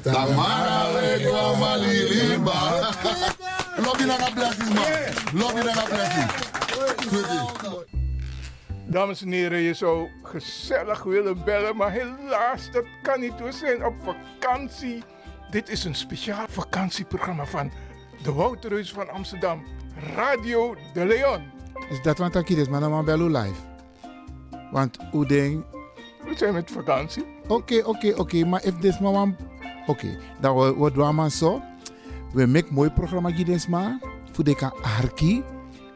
Tamara 0.00 1.56
malilimba. 1.58 2.52
Love 3.78 4.00
you 4.00 4.10
and 4.10 4.36
man. 4.74 5.12
Love 5.34 5.58
you 5.58 5.68
and. 5.68 6.30
Sweetie. 7.00 7.90
Dames 8.86 9.22
en 9.22 9.32
heren, 9.32 9.58
je 9.58 9.74
zou 9.74 10.08
gezellig 10.22 11.02
willen 11.02 11.44
bellen, 11.44 11.76
maar 11.76 11.90
helaas, 11.90 12.70
dat 12.70 12.84
kan 13.02 13.20
niet. 13.20 13.40
We 13.40 13.52
zijn 13.52 13.86
op 13.86 13.94
vakantie. 14.02 15.02
Dit 15.50 15.68
is 15.68 15.84
een 15.84 15.94
speciaal 15.94 16.46
vakantieprogramma 16.48 17.46
van 17.46 17.72
de 18.22 18.32
Wouterhuis 18.32 18.92
van 18.92 19.10
Amsterdam, 19.10 19.64
Radio 20.14 20.76
de 20.92 21.04
Leon. 21.04 21.42
Is 21.90 22.02
dat 22.02 22.18
wat 22.18 22.34
ik 22.34 22.48
is, 22.48 22.68
maar 22.68 22.80
dan 22.80 23.04
bel 23.04 23.20
u 23.20 23.30
live. 23.30 23.60
Want 24.70 24.98
hoe 25.10 25.26
ding. 25.26 25.64
We 26.24 26.36
zijn 26.36 26.54
met 26.54 26.70
vakantie. 26.70 27.24
Oké, 27.48 27.82
oké, 27.84 28.12
oké, 28.16 28.44
maar 28.44 28.64
if 28.64 28.78
this 28.78 28.98
man. 28.98 29.36
Oké, 29.86 30.16
dan 30.40 30.56
we 30.56 30.74
wat 30.74 30.94
doen 30.94 31.16
we 31.16 31.30
zo. 31.30 31.62
We 32.32 32.46
maken 32.46 32.74
mooi 32.74 32.90
programma 32.90 33.30
gids 33.30 33.66
maar. 33.66 33.98
Voor 34.32 34.44
de 34.44 34.54
kan 34.54 34.72
arki. 35.00 35.42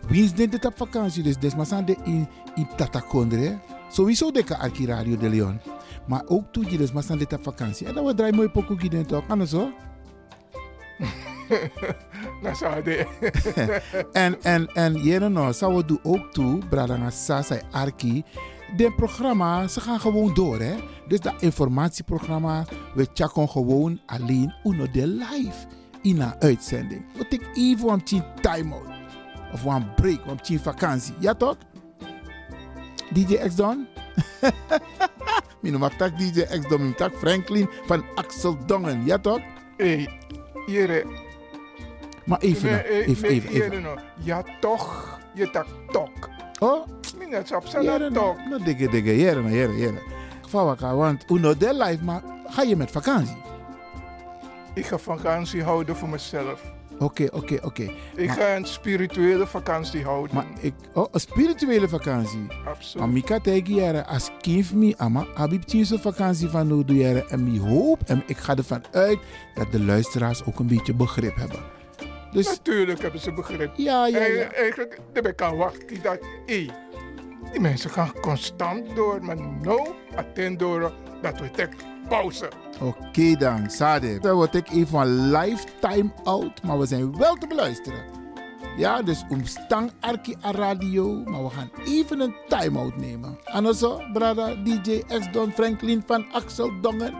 Wie 0.08 0.24
is 0.24 0.32
dit 0.32 0.64
op 0.64 0.76
vakantie? 0.76 1.22
Dus 1.22 1.38
des 1.38 1.56
maar 1.56 1.84
de 1.84 1.96
in 2.04 2.28
in 2.54 2.68
Tatakondre. 2.76 3.58
Sowieso 3.90 4.30
de 4.30 4.44
kan 4.44 4.58
arki 4.58 4.86
Radio 4.86 5.16
de 5.16 5.28
Leon. 5.28 5.60
Maar 6.06 6.22
ook 6.26 6.52
toe 6.52 6.64
gids 6.64 6.92
maar 6.92 7.18
dit 7.18 7.32
op 7.32 7.42
vakantie. 7.42 7.86
En 7.86 7.94
dan 7.94 8.04
we 8.04 8.14
draaien 8.14 8.34
mooi 8.34 8.48
pokoe 8.48 8.78
gids? 8.78 9.12
Kan 9.28 9.40
het 9.40 9.48
zo? 9.48 9.72
Dat 12.42 12.56
zou 12.56 12.82
de. 12.82 13.06
En, 14.12 14.42
en, 14.42 14.66
en 14.74 14.94
jere 14.94 15.28
nou, 15.28 15.52
zou 15.52 15.74
we 15.74 15.84
doen 15.84 16.00
ook 16.02 16.32
toe, 16.32 16.58
Bradanga 16.68 17.10
Sasa 17.10 17.60
Arki. 17.70 18.24
De 18.76 18.92
programma, 18.92 19.68
ze 19.68 19.80
gaan 19.80 20.00
gewoon 20.00 20.34
door, 20.34 20.60
hè. 20.60 20.74
Dus 21.08 21.20
dat 21.20 21.42
informatieprogramma, 21.42 22.64
we 22.94 23.08
checken 23.14 23.48
gewoon 23.48 24.00
alleen 24.06 24.54
uno 24.64 24.90
de 24.90 25.06
live 25.06 25.66
in 26.02 26.20
een 26.20 26.34
uitzending. 26.40 27.04
We 27.16 27.28
take 27.28 27.46
even 27.54 27.88
een 27.88 28.24
time-out. 28.40 28.86
Of 29.52 29.64
een 29.64 29.94
break, 29.94 30.26
een 30.26 30.40
tien 30.40 30.60
vakantie. 30.60 31.14
Ja 31.18 31.34
toch? 31.34 31.56
DJ 33.12 33.34
X 33.34 33.54
Don? 33.54 33.86
Mino 35.62 35.78
mag 35.78 35.96
tak 35.96 36.18
DJ 36.18 36.40
X 36.40 36.68
Don, 36.68 36.80
mino 36.80 36.94
tak 36.94 37.14
Franklin 37.16 37.68
van 37.86 38.04
Axel 38.14 38.66
Dongen. 38.66 39.04
Ja 39.04 39.18
toch? 39.18 39.40
Hé, 39.76 40.06
jere. 40.66 41.04
Maar 42.24 42.38
even, 42.38 42.84
eh, 42.84 43.08
even, 43.08 43.28
even, 43.28 43.82
nou. 43.82 43.98
Ja, 44.22 44.44
toch. 44.60 45.18
Je 45.34 45.50
tak 45.50 45.66
tok. 45.90 46.35
Oh, 46.58 46.86
Jere, 47.18 47.68
zijn 47.68 47.84
nou, 47.84 48.12
tok. 48.12 48.36
nou, 48.48 48.64
dikke, 48.64 48.88
dikke, 48.88 49.16
jere, 49.18 49.40
nou, 49.42 49.54
jere, 49.54 49.76
jere. 49.76 50.02
Vawaka, 50.48 50.94
want 50.94 51.24
uno 51.30 51.56
de 51.56 51.74
life, 51.74 52.04
maar 52.04 52.22
ga 52.46 52.62
je 52.62 52.76
met 52.76 52.90
vakantie? 52.90 53.36
Ik 54.74 54.86
ga 54.86 54.98
vakantie 54.98 55.62
houden 55.62 55.96
voor 55.96 56.08
mezelf. 56.08 56.62
Oké, 56.98 57.26
oké, 57.32 57.58
oké. 57.62 57.90
Ik 58.14 58.26
Maar- 58.26 58.36
ga 58.36 58.56
een 58.56 58.64
spirituele 58.64 59.46
vakantie 59.46 60.04
houden. 60.04 60.34
Maar 60.34 60.46
ik, 60.60 60.74
oh, 60.92 61.06
een 61.10 61.20
spirituele 61.20 61.88
vakantie. 61.88 62.46
Absoluut. 62.66 63.06
Maar 63.06 63.16
ik 63.16 63.42
tegen 63.42 63.74
jere, 63.74 64.06
als 64.06 64.30
kind 64.40 64.72
me, 64.74 64.94
ama, 64.96 65.26
heb 65.34 65.52
ik 65.52 65.84
zo'n 65.84 65.98
vakantie 65.98 66.48
van 66.48 66.66
jere. 66.86 67.24
En 67.26 67.46
ik 67.54 67.60
hoop, 67.60 68.00
en 68.06 68.22
ik 68.26 68.36
ga 68.36 68.56
ervan 68.56 68.84
uit, 68.92 69.18
dat 69.54 69.72
de 69.72 69.84
luisteraars 69.84 70.44
ook 70.44 70.58
een 70.58 70.66
beetje 70.66 70.94
begrip 70.94 71.36
hebben. 71.36 71.60
Dus, 72.36 72.46
Natuurlijk 72.46 73.02
hebben 73.02 73.20
ze 73.20 73.32
begrip. 73.32 73.72
ja, 73.76 74.06
ja, 74.06 74.18
ja. 74.18 74.24
Eigen- 74.24 74.54
Eigenlijk, 74.54 74.98
de 75.12 75.32
kan 75.32 75.56
wachten 75.56 76.02
dat, 76.02 76.18
hé, 76.46 76.66
die 77.52 77.60
mensen 77.60 77.90
gaan 77.90 78.12
constant 78.20 78.94
door, 78.96 79.24
maar 79.24 79.36
nou, 79.36 79.88
attend 80.16 80.58
door 80.58 80.92
dat 81.22 81.40
we 81.40 81.50
tek 81.50 81.74
pauze. 82.08 82.48
Oké 82.80 83.34
dan, 83.36 83.70
Sade. 83.70 84.18
Dan 84.18 84.34
word 84.34 84.54
ik 84.54 84.70
even 84.70 84.86
van 84.88 85.30
lifetime 85.30 86.10
out, 86.24 86.62
maar 86.62 86.78
we 86.78 86.86
zijn 86.86 87.16
wel 87.16 87.34
te 87.34 87.46
beluisteren. 87.46 88.04
Ja, 88.76 89.02
dus 89.02 89.24
omstang 89.28 89.92
Arki 90.00 90.34
a 90.44 90.50
radio, 90.50 91.22
maar 91.24 91.42
we 91.44 91.50
gaan 91.50 91.70
even 91.86 92.20
een 92.20 92.34
time-out 92.48 92.96
nemen. 92.96 93.38
Anders, 93.44 93.82
brada 94.12 94.54
DJ 94.54 95.02
X 95.18 95.32
Don 95.32 95.52
Franklin 95.52 96.02
van 96.06 96.32
Axel 96.32 96.80
Dongen. 96.80 97.14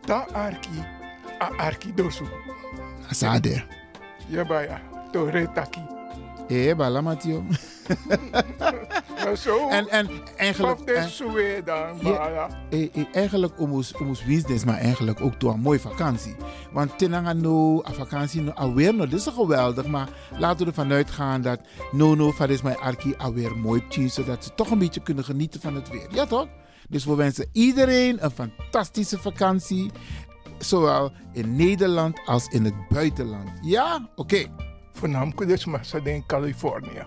Ta 0.00 0.26
arki, 0.32 0.84
a 1.42 1.50
arki 1.56 1.94
dosu. 1.94 2.24
Sade. 3.10 3.62
Ja. 4.28 4.80
Tore 5.12 5.52
taki. 5.52 5.80
Eh, 6.48 6.76
balamatio. 6.76 7.44
Nou, 9.24 9.36
zo. 9.36 9.68
En, 9.68 9.88
en 9.88 10.08
eigenlijk... 10.36 10.80
En- 10.80 11.64
dan, 11.64 11.98
Ja. 12.02 12.48
eh, 12.70 12.88
eigenlijk 13.12 13.60
omus 13.60 13.94
omus 13.94 14.24
business, 14.24 14.64
maar 14.64 14.78
eigenlijk 14.78 15.20
ook 15.20 15.40
door 15.40 15.52
een 15.52 15.60
mooie 15.60 15.80
vakantie. 15.80 16.36
Want 16.72 16.98
tenanga 16.98 17.32
no, 17.32 17.82
a 17.88 17.92
vakantie 17.92 18.40
no, 18.42 18.50
alweer 18.50 18.94
no, 18.94 19.06
dit 19.06 19.18
is 19.18 19.26
geweldig. 19.26 19.86
Maar 19.86 20.08
laten 20.38 20.58
we 20.58 20.66
ervan 20.66 20.92
uitgaan 20.92 21.42
dat 21.42 21.60
no 21.92 22.14
no 22.14 22.30
van 22.30 22.48
is 22.48 22.62
mijn 22.62 22.76
arki 22.78 23.14
alweer 23.18 23.56
mooi 23.56 23.82
tjie, 23.88 24.08
zodat 24.08 24.44
ze 24.44 24.54
toch 24.54 24.70
een 24.70 24.78
beetje 24.78 25.02
kunnen 25.02 25.24
genieten 25.24 25.60
van 25.60 25.74
het 25.74 25.90
weer. 25.90 26.06
Ja 26.10 26.26
toch? 26.26 26.46
Dus 26.88 27.04
we 27.04 27.14
wensen 27.14 27.48
iedereen 27.52 28.24
een 28.24 28.30
fantastische 28.30 29.18
vakantie. 29.18 29.90
Zowel 30.58 31.12
in 31.32 31.56
Nederland 31.56 32.20
als 32.26 32.46
in 32.46 32.64
het 32.64 32.88
buitenland. 32.88 33.50
Ja? 33.62 34.08
Oké. 34.14 34.46
Voornamelijk 34.92 35.48
dus 35.48 35.64
maar 35.64 35.86
in 36.04 36.26
Californië. 36.26 37.06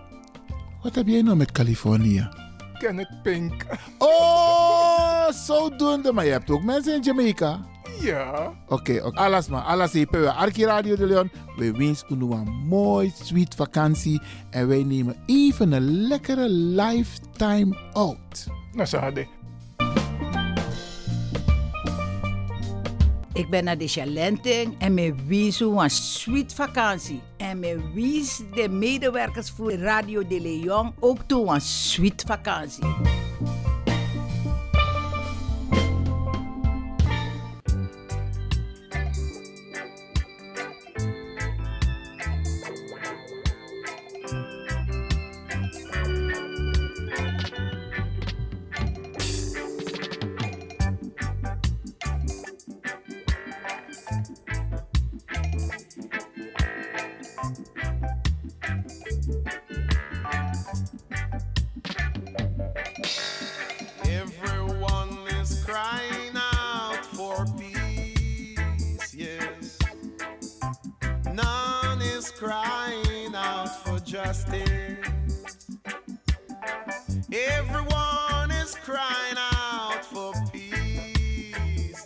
Wat 0.81 0.95
heb 0.95 1.07
jij 1.07 1.21
nou 1.21 1.37
met 1.37 1.51
Californië? 1.51 2.29
Kenneth 2.77 3.21
Pink. 3.23 3.65
Oh, 3.97 5.29
zodoende. 5.29 6.13
Maar 6.13 6.25
je 6.25 6.31
hebt 6.31 6.49
ook 6.49 6.63
mensen 6.63 6.95
in 6.95 7.01
Jamaica. 7.01 7.59
Ja. 7.99 8.53
Oké, 8.67 9.01
oké. 9.03 9.17
alles 9.19 9.47
maar. 9.47 9.61
Alles 9.61 9.91
hier 9.91 10.07
bij 10.11 10.27
Arki 10.27 10.65
Radio 10.65 10.95
de 10.95 11.05
Leon. 11.05 11.31
We 11.57 11.71
wensen 11.71 12.21
u 12.21 12.31
een 12.31 12.65
mooi, 12.67 13.11
sweet 13.23 13.55
vakantie. 13.55 14.21
En 14.49 14.67
wij 14.67 14.83
nemen 14.83 15.15
even 15.25 15.71
een 15.71 16.07
lekkere 16.07 16.49
lifetime 16.49 17.77
out. 17.93 18.47
Nou, 18.71 18.97
hadden. 18.97 19.27
Ik 23.33 23.49
ben 23.49 23.63
naar 23.63 23.77
de 23.77 23.87
Chalenting 23.87 24.75
en 24.79 24.93
me 24.93 25.15
wies 25.27 25.59
een 25.59 25.89
sweet 25.89 26.53
vakantie. 26.53 27.21
En 27.37 27.59
me 27.59 27.91
wies 27.93 28.41
de 28.55 28.69
medewerkers 28.69 29.49
voor 29.49 29.71
Radio 29.71 30.27
de 30.27 30.41
Leon 30.41 30.93
ook 30.99 31.17
toe 31.27 31.47
een 31.53 31.61
sweet 31.61 32.23
vakantie. 32.27 32.83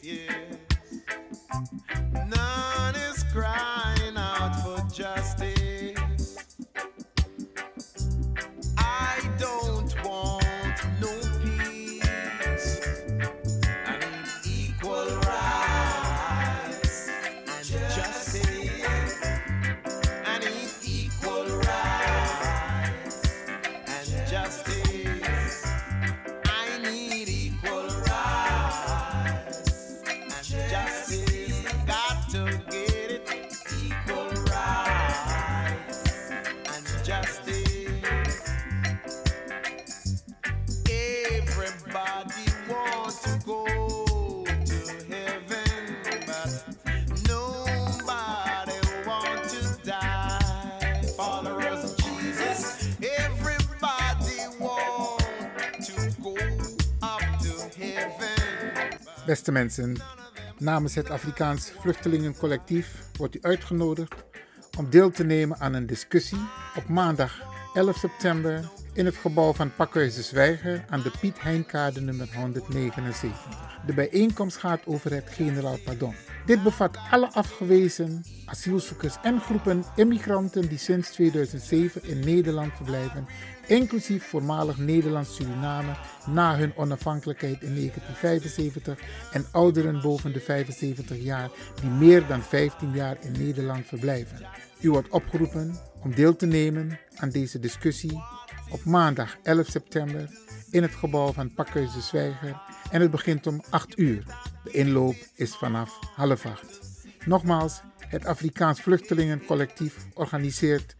Yes. 0.05 1.94
Beste 59.45 59.63
mensen, 59.63 59.95
namens 60.57 60.95
het 60.95 61.09
Afrikaans 61.09 61.71
Vluchtelingencollectief 61.79 63.01
wordt 63.17 63.35
u 63.35 63.39
uitgenodigd 63.41 64.13
om 64.77 64.89
deel 64.89 65.11
te 65.11 65.23
nemen 65.23 65.59
aan 65.59 65.73
een 65.73 65.85
discussie 65.85 66.37
op 66.75 66.87
maandag 66.87 67.41
11 67.73 67.97
september 67.97 68.69
in 68.93 69.05
het 69.05 69.15
gebouw 69.15 69.53
van 69.53 69.75
Pakhuis 69.75 70.15
de 70.15 70.21
Zwijger 70.21 70.85
aan 70.89 71.01
de 71.01 71.11
Piet 71.19 71.41
Heinkade 71.41 72.01
nummer 72.01 72.35
179. 72.35 73.39
De 73.85 73.93
bijeenkomst 73.93 74.57
gaat 74.57 74.85
over 74.85 75.13
het 75.13 75.29
generaal 75.29 75.77
pardon. 75.85 76.15
Dit 76.45 76.63
bevat 76.63 76.97
alle 77.11 77.33
afgewezen 77.33 78.23
asielzoekers 78.45 79.15
en 79.23 79.39
groepen 79.39 79.83
immigranten 79.95 80.67
die 80.67 80.77
sinds 80.77 81.11
2007 81.11 82.03
in 82.03 82.19
Nederland 82.19 82.73
verblijven, 82.75 83.27
inclusief 83.67 84.25
voormalig 84.27 84.77
Nederlands-Suriname 84.77 85.95
na 86.25 86.57
hun 86.57 86.75
onafhankelijkheid 86.75 87.61
in 87.61 87.75
1975 87.75 88.99
en 89.31 89.45
ouderen 89.51 90.01
boven 90.01 90.33
de 90.33 90.39
75 90.39 91.17
jaar 91.17 91.49
die 91.81 91.89
meer 91.89 92.27
dan 92.27 92.41
15 92.41 92.91
jaar 92.93 93.17
in 93.21 93.31
Nederland 93.31 93.85
verblijven. 93.85 94.47
U 94.81 94.89
wordt 94.89 95.09
opgeroepen 95.09 95.75
om 96.01 96.15
deel 96.15 96.35
te 96.35 96.45
nemen 96.45 96.99
aan 97.15 97.29
deze 97.29 97.59
discussie 97.59 98.21
op 98.69 98.83
maandag 98.83 99.37
11 99.43 99.67
september 99.67 100.29
in 100.71 100.81
het 100.81 100.95
gebouw 100.95 101.31
van 101.31 101.53
Pakhuis 101.53 102.07
Zwijger 102.07 102.61
en 102.91 103.01
het 103.01 103.11
begint 103.11 103.47
om 103.47 103.63
8 103.69 103.99
uur. 103.99 104.23
De 104.63 104.71
inloop 104.71 105.15
is 105.35 105.55
vanaf 105.55 105.99
half 106.15 106.45
acht. 106.45 106.79
Nogmaals, 107.25 107.81
het 107.97 108.25
Afrikaans 108.25 108.81
Vluchtelingencollectief 108.81 110.07
organiseert 110.13 110.95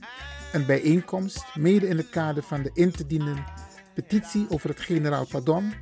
een 0.54 0.66
bijeenkomst, 0.66 1.46
mede 1.54 1.88
in 1.88 1.98
het 1.98 2.10
kader 2.10 2.44
van 2.44 2.62
de 2.62 2.72
in 2.74 2.92
te 2.92 3.08
dienen 3.08 3.44
petitie 3.94 4.46
over 4.50 4.70
het 4.70 4.80
generaal 4.80 5.26
pardon 5.26 5.74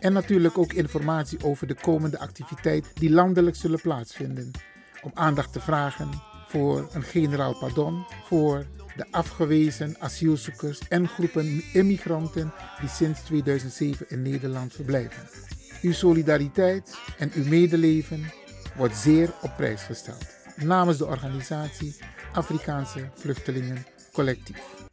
en 0.00 0.12
natuurlijk 0.12 0.58
ook 0.58 0.72
informatie 0.72 1.44
over 1.44 1.66
de 1.66 1.74
komende 1.74 2.18
activiteiten 2.18 2.90
die 2.94 3.10
landelijk 3.10 3.56
zullen 3.56 3.80
plaatsvinden. 3.80 4.50
Om 5.02 5.10
aandacht 5.14 5.52
te 5.52 5.60
vragen 5.60 6.10
voor 6.48 6.88
een 6.92 7.02
generaal 7.02 7.58
pardon 7.58 8.04
voor 8.24 8.66
de 8.96 9.06
afgewezen 9.10 9.96
asielzoekers 9.98 10.80
en 10.88 11.08
groepen 11.08 11.62
immigranten 11.72 12.52
die 12.80 12.88
sinds 12.88 13.20
2007 13.20 14.06
in 14.08 14.22
Nederland 14.22 14.72
verblijven. 14.72 15.22
Uw 15.82 15.92
solidariteit 15.92 16.98
en 17.18 17.30
uw 17.34 17.44
medeleven 17.44 18.32
wordt 18.76 18.96
zeer 18.96 19.32
op 19.42 19.52
prijs 19.56 19.82
gesteld. 19.82 20.26
Namens 20.56 20.98
de 20.98 21.06
organisatie 21.06 21.96
Afrikaanse 22.32 23.08
Vluchtelingen 23.14 23.86
Collectief. 24.12 24.87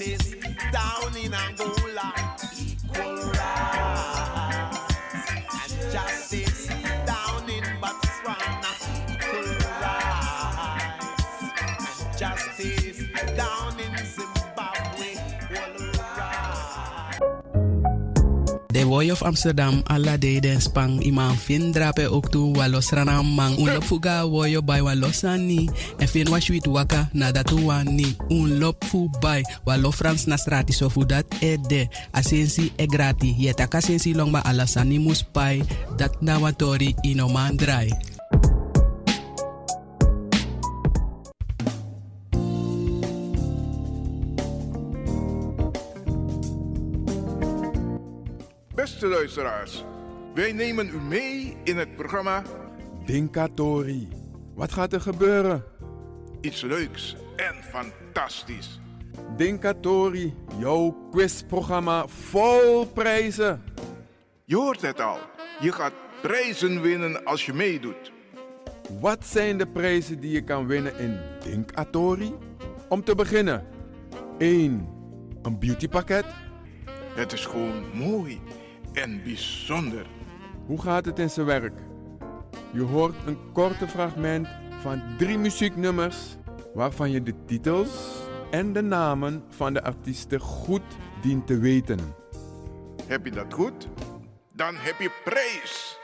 Down 0.00 1.14
in 1.14 1.34
Angola. 1.34 2.09
Boy 18.90 19.14
of 19.14 19.22
Amsterdam, 19.22 19.86
alla 19.86 20.18
de 20.18 20.42
den 20.42 20.58
spang 20.58 20.98
iman 21.06 21.38
fin 21.38 21.70
drape 21.70 22.10
ook 22.10 22.26
toe 22.26 22.50
walos 22.58 22.90
rana 22.90 23.22
mang 23.22 23.54
un 23.54 23.70
lop 23.70 23.86
fuga 23.86 24.26
woyo 24.26 24.66
bay 24.66 24.82
walosani 24.82 25.70
en 26.02 26.08
fin 26.10 26.26
wa 26.26 26.42
waka 26.74 27.06
na 27.14 27.30
datu 27.30 27.54
wani 27.70 28.18
un 28.34 28.58
lop 28.58 28.82
fu 28.90 29.06
bay 29.22 29.46
walo 29.62 29.94
frans 29.94 30.26
na 30.26 30.34
strati 30.34 30.74
dat 31.06 31.22
e 31.38 31.54
de 31.70 31.86
asensi 32.10 32.72
e 32.76 32.86
grati 32.90 33.30
yeta 33.38 33.70
kasensi 33.70 34.10
long 34.10 34.34
ba 34.34 34.42
alasani 34.42 34.98
mus 34.98 35.22
pai 35.22 35.62
dat 35.94 36.18
na 36.18 36.42
watori 36.42 36.90
ino 37.06 37.30
Beste 49.00 49.18
luisteraars, 49.18 49.84
wij 50.34 50.52
nemen 50.52 50.88
u 50.88 51.00
mee 51.00 51.56
in 51.64 51.76
het 51.76 51.96
programma 51.96 52.42
Dinkatori. 53.04 54.08
Wat 54.54 54.72
gaat 54.72 54.92
er 54.92 55.00
gebeuren? 55.00 55.64
Iets 56.40 56.62
Leuks 56.62 57.16
en 57.36 57.54
Fantastisch. 57.70 58.80
Dinkatori, 59.36 60.34
jouw 60.58 61.08
quizprogramma 61.10 62.06
vol 62.06 62.86
prijzen. 62.86 63.64
Je 64.44 64.56
hoort 64.56 64.80
het 64.80 65.00
al, 65.00 65.18
je 65.60 65.72
gaat 65.72 65.94
prijzen 66.22 66.82
winnen 66.82 67.24
als 67.24 67.46
je 67.46 67.52
meedoet. 67.52 68.12
Wat 69.00 69.26
zijn 69.26 69.58
de 69.58 69.66
prijzen 69.66 70.20
die 70.20 70.30
je 70.30 70.44
kan 70.44 70.66
winnen 70.66 70.98
in 70.98 71.18
Dinkatori? 71.44 72.34
Om 72.88 73.04
te 73.04 73.14
beginnen, 73.14 73.66
1. 74.38 74.88
Een 75.42 75.58
beautypakket. 75.58 76.24
Het 77.14 77.32
is 77.32 77.46
gewoon 77.46 77.84
mooi 77.94 78.40
en 78.92 79.22
bijzonder. 79.22 80.06
Hoe 80.66 80.80
gaat 80.82 81.04
het 81.04 81.18
in 81.18 81.30
zijn 81.30 81.46
werk? 81.46 81.78
Je 82.72 82.82
hoort 82.82 83.14
een 83.26 83.38
korte 83.52 83.88
fragment 83.88 84.48
van 84.82 85.02
drie 85.18 85.38
muzieknummers 85.38 86.36
waarvan 86.74 87.10
je 87.10 87.22
de 87.22 87.34
titels 87.46 87.90
en 88.50 88.72
de 88.72 88.82
namen 88.82 89.44
van 89.48 89.72
de 89.72 89.82
artiesten 89.82 90.40
goed 90.40 90.82
dient 91.22 91.46
te 91.46 91.58
weten. 91.58 91.98
Heb 93.06 93.24
je 93.24 93.30
dat 93.30 93.54
goed? 93.54 93.88
Dan 94.52 94.74
heb 94.76 94.98
je 94.98 95.10
prijs. 95.24 95.98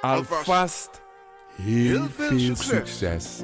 Alvast 0.00 1.02
heel, 1.52 1.66
heel 1.66 2.08
veel 2.08 2.38
veel 2.38 2.56
succes. 2.56 3.36
succes. 3.36 3.40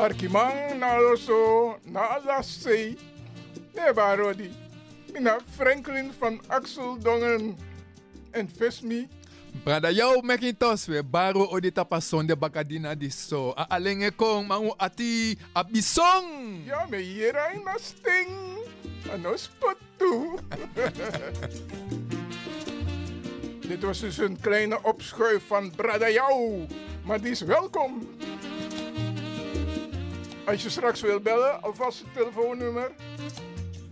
Arkimang 0.00 0.80
naloso 0.80 1.76
na 1.84 2.16
alasei. 2.16 2.96
Ne 3.76 3.92
barodi. 3.92 4.48
Mina 5.12 5.36
Franklin 5.56 6.08
van 6.16 6.40
Axel 6.48 6.96
Dongen 6.96 7.52
en 8.32 8.48
Vesmi. 8.48 9.04
Brada, 9.60 9.92
jou 9.92 10.24
Macintosh 10.24 10.88
we 10.88 11.04
baro 11.04 11.44
odita 11.52 11.84
pason 11.84 12.24
de 12.24 12.32
bakadina 12.32 12.96
di 12.96 13.12
so. 13.12 13.52
A 13.52 13.76
alenge 13.76 14.08
kong 14.16 14.48
mangu 14.48 14.72
ati 14.80 15.36
abisong. 15.52 16.64
Ja, 16.64 16.88
me 16.88 17.04
hier 17.04 17.36
in 17.52 17.60
sting. 17.76 18.56
Ano 19.12 19.36
spot 19.36 19.76
toe. 20.00 20.40
Dit 23.68 23.84
was 23.84 24.00
dus 24.00 24.18
een 24.18 24.40
kleine 24.40 24.82
opschuif 24.82 25.44
van 25.46 25.70
Brada 25.76 26.08
Jou. 26.08 26.64
Maar 27.04 27.20
die 27.20 27.30
is 27.30 27.40
welkom. 27.40 28.08
Als 30.50 30.62
je 30.62 30.70
straks 30.70 31.00
wil 31.00 31.20
bellen, 31.20 31.62
alvast 31.62 31.98
het 31.98 32.14
telefoonnummer 32.14 32.92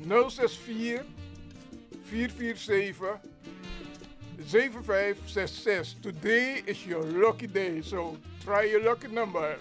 064 0.08 1.04
447 2.02 3.20
7566. 4.44 6.00
Today 6.00 6.62
is 6.64 6.84
your 6.84 7.04
lucky 7.06 7.50
day, 7.52 7.82
so 7.82 8.16
try 8.44 8.70
your 8.70 8.82
lucky 8.82 9.06
number. 9.06 9.56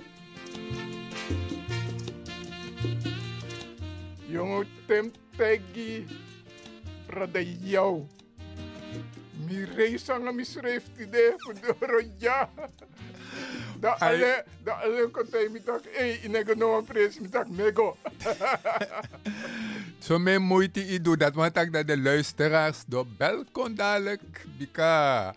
Jongo 4.28 4.64
tem 4.86 5.12
tegi 5.36 6.06
radayau. 7.08 8.08
Mi 9.48 9.64
reisa 9.64 10.18
nga 10.18 10.32
misreft 10.32 11.00
ide 11.00 11.34
fudoro. 11.38 12.02
Da 13.80 13.94
alle 14.00 14.44
da 14.64 14.74
alle 14.82 15.10
kontay 15.12 15.50
mi 15.50 15.60
tak 15.62 15.86
eh 15.86 16.26
inego 16.26 16.54
no 16.56 16.82
pres 16.82 17.20
mi 17.20 17.30
tak 17.30 17.48
nego. 17.50 17.98
Zo 20.06 20.20
mijn 20.20 20.42
moeite 20.42 20.80
i 20.94 21.02
doe 21.02 21.18
dat, 21.18 21.34
want 21.34 21.58
ik 21.58 21.74
dat 21.74 21.88
de 21.88 21.98
luisteraars 21.98 22.84
door 22.88 23.08
bel 23.18 23.44
kon 23.52 23.76
dadelijk. 23.76 24.46
Bika. 24.58 25.34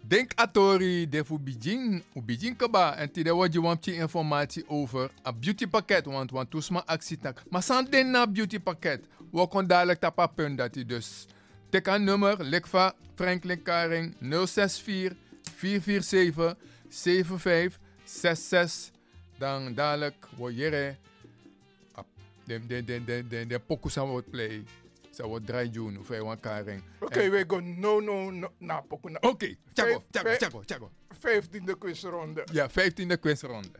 Denk 0.00 0.32
atori 0.34 1.08
de 1.08 1.24
fu 1.24 1.38
bijin, 1.38 2.02
u 2.14 2.20
bijin 2.22 2.56
kaba. 2.56 2.96
En 2.96 3.10
tide 3.10 3.34
wat 3.34 3.52
je 3.52 3.60
want 3.60 3.84
je 3.84 3.94
informatie 3.94 4.68
over 4.68 5.10
een 5.22 5.40
beauty 5.40 5.66
pakket, 5.66 6.04
want 6.04 6.30
want 6.30 6.50
toesma 6.50 6.82
actie 6.86 7.18
tak. 7.18 7.42
Maar 7.50 7.62
san 7.62 7.86
den 7.90 8.10
na 8.10 8.26
beauty 8.26 8.60
pakket, 8.60 9.00
we 9.30 9.48
kon 9.48 9.66
dadelijk 9.66 10.00
tapa 10.00 10.26
punt 10.26 10.58
dat 10.58 10.74
hij 10.74 10.84
dus. 10.84 11.26
Tik 11.70 11.88
aan 11.88 12.04
nummer, 12.04 12.44
Likva 12.44 12.94
Franklin 13.14 13.62
Karing 13.62 14.14
064 14.20 15.16
447 15.56 16.56
7566. 16.92 18.90
Dan 19.38 19.74
dadelijk 19.74 20.28
word 20.36 20.56
je 20.56 20.70
de 22.44 22.66
de 22.66 22.84
de 22.84 23.04
de 23.04 23.26
de 23.28 23.46
de 23.46 23.58
pokus 23.58 23.98
aan 23.98 24.08
wordt 24.08 24.30
play. 24.30 24.64
Sa 25.10 25.28
wat 25.28 25.46
draai 25.46 25.68
June, 25.68 25.98
of 25.98 26.08
wan 26.08 26.40
karing. 26.40 26.82
Oké, 27.00 27.28
we 27.30 27.44
gaan 27.48 27.80
no, 27.80 28.00
no, 28.00 28.30
no, 28.30 28.48
na 28.58 28.84
na- 29.02 29.18
Oké, 29.20 29.54
Chago, 29.74 30.02
vijf- 30.10 30.38
Chago, 30.38 30.62
Chago. 30.66 30.90
Vijftiende 31.18 31.78
quizronde. 31.78 32.46
Ja, 32.52 32.68
15e 32.70 33.18
quizronde. 33.20 33.78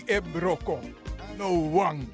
Ati 0.00 0.12
e. 0.12 0.80
No 1.36 1.48
wang. 1.72 2.06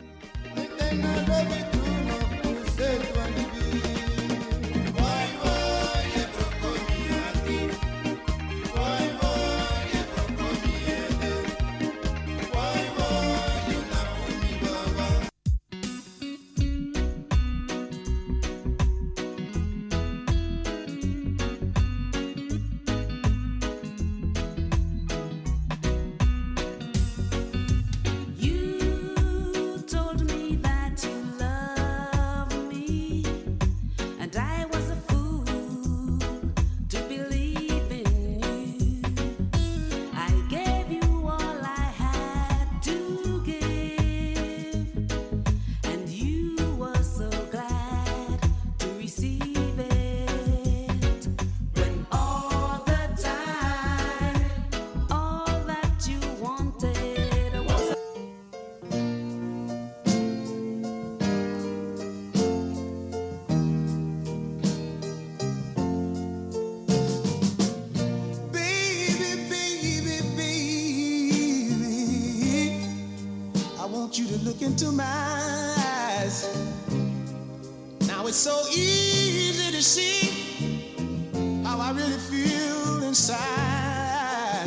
Now 78.27 78.31
it's 78.31 78.39
so 78.39 78.61
easy 78.73 79.71
to 79.71 79.81
see 79.81 81.63
how 81.63 81.79
I 81.79 81.93
really 81.93 82.19
feel 82.19 83.05
inside. 83.05 84.67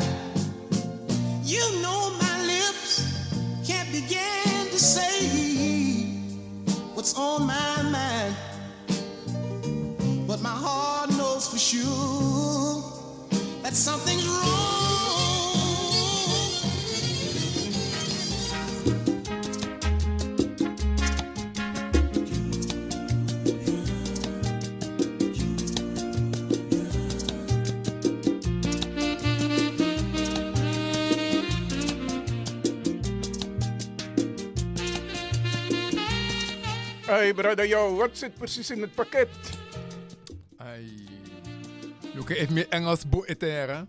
You 1.44 1.60
know 1.82 2.10
my 2.22 2.46
lips 2.46 3.04
can't 3.66 3.92
begin 3.92 4.70
to 4.70 4.78
say 4.78 6.06
what's 6.94 7.14
on 7.18 7.46
my 7.46 7.82
mind, 7.82 8.34
but 10.26 10.40
my 10.40 10.56
heart 10.64 11.10
knows 11.10 11.46
for 11.46 11.58
sure 11.58 12.82
that 13.62 13.74
something's 13.74 14.26
wrong. 14.26 14.79
Hey 37.20 37.34
brother, 37.34 37.68
yo, 37.68 37.96
wat 37.96 38.16
zit 38.16 38.34
precies 38.34 38.70
in 38.70 38.80
het 38.80 38.94
pakket? 38.94 39.28
Ai. 40.56 41.04
Look, 42.14 42.30
if 42.30 42.48
me 42.48 42.64
Engels 42.68 43.04
boek 43.04 43.28
etera. 43.28 43.86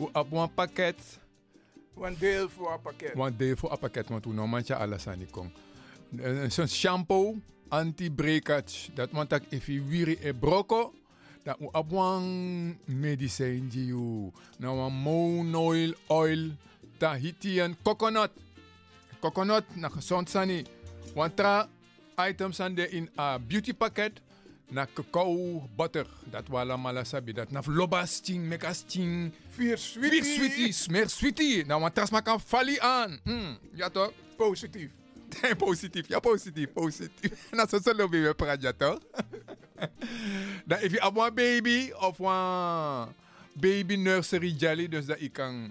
U 0.00 0.08
op 0.12 0.32
een 0.32 0.54
pakket. 0.54 0.98
Een 2.00 2.16
deel 2.18 2.48
voor 2.48 2.72
een 2.72 2.80
pakket. 2.80 3.14
Want 3.14 3.38
deel 3.38 3.56
voor 3.56 3.72
een 3.72 3.78
pakket, 3.78 4.08
want 4.08 4.24
hoe 4.24 4.34
normaal 4.34 4.60
je 4.64 4.74
alles 4.76 5.06
aan 5.06 5.18
die 5.18 5.30
kom. 5.30 5.52
Eh, 6.18 6.50
Zo'n 6.50 6.68
shampoo, 6.68 7.36
anti-breakage. 7.68 8.92
Dat 8.94 9.10
want 9.10 9.30
dat 9.30 9.42
if 9.48 9.66
je 9.66 9.84
wiri 9.84 10.18
e 10.22 10.32
broko, 10.32 10.92
dat 11.42 11.56
u 11.60 11.68
op 11.72 11.92
een 11.92 12.78
medicijn 12.84 13.68
die 13.68 13.88
u. 13.88 14.30
Nou 14.58 14.78
een 14.78 14.92
monoil 14.92 15.94
oil, 16.06 16.50
Tahitian 16.96 17.76
coconut. 17.82 18.30
Coconut, 19.20 19.64
na 19.76 19.88
gezond 19.88 20.30
sani. 20.30 20.64
Want 21.14 21.36
tra 21.36 21.68
items 22.28 22.60
aan 22.60 22.74
de 22.74 22.88
in 22.88 23.10
a 23.18 23.38
beauty 23.38 23.74
pakket. 23.74 24.20
Na 24.68 24.86
cacao 24.94 25.68
butter, 25.76 26.06
dat 26.24 26.48
wala 26.48 26.76
malasabi, 26.76 27.32
dat 27.32 27.50
na 27.50 27.62
loba 27.66 28.06
sting, 28.06 28.48
meka 28.48 28.72
sting. 28.72 29.32
Vier 29.48 29.78
sweetie. 29.78 30.22
Vier 30.22 30.34
sweeties, 30.34 30.88
meer 30.88 31.08
sweetie. 31.08 31.64
Nou, 31.66 31.80
want 31.80 31.94
dat 31.94 32.22
kan 32.22 32.40
vali 32.40 32.78
aan. 32.78 33.20
Mm, 33.24 33.58
ja 33.74 33.90
toch? 33.90 34.12
Positief. 34.36 34.90
positief, 35.58 36.08
ja 36.08 36.18
positief, 36.18 36.72
positief. 36.72 37.30
Is 37.50 37.82
zo 37.82 37.94
lobby 37.94 38.20
we 38.20 38.34
praten, 38.34 38.62
ja 38.62 38.72
toch? 38.72 38.98
Dan 40.66 40.78
if 40.80 40.92
je 40.92 41.06
op 41.06 41.16
een 41.16 41.34
baby 41.34 41.90
of 41.92 42.18
een 42.18 43.14
baby 43.52 43.96
nursery 43.96 44.54
jelly, 44.58 44.88
dus 44.88 45.06
dat 45.06 45.20
je 45.20 45.28
kan... 45.28 45.70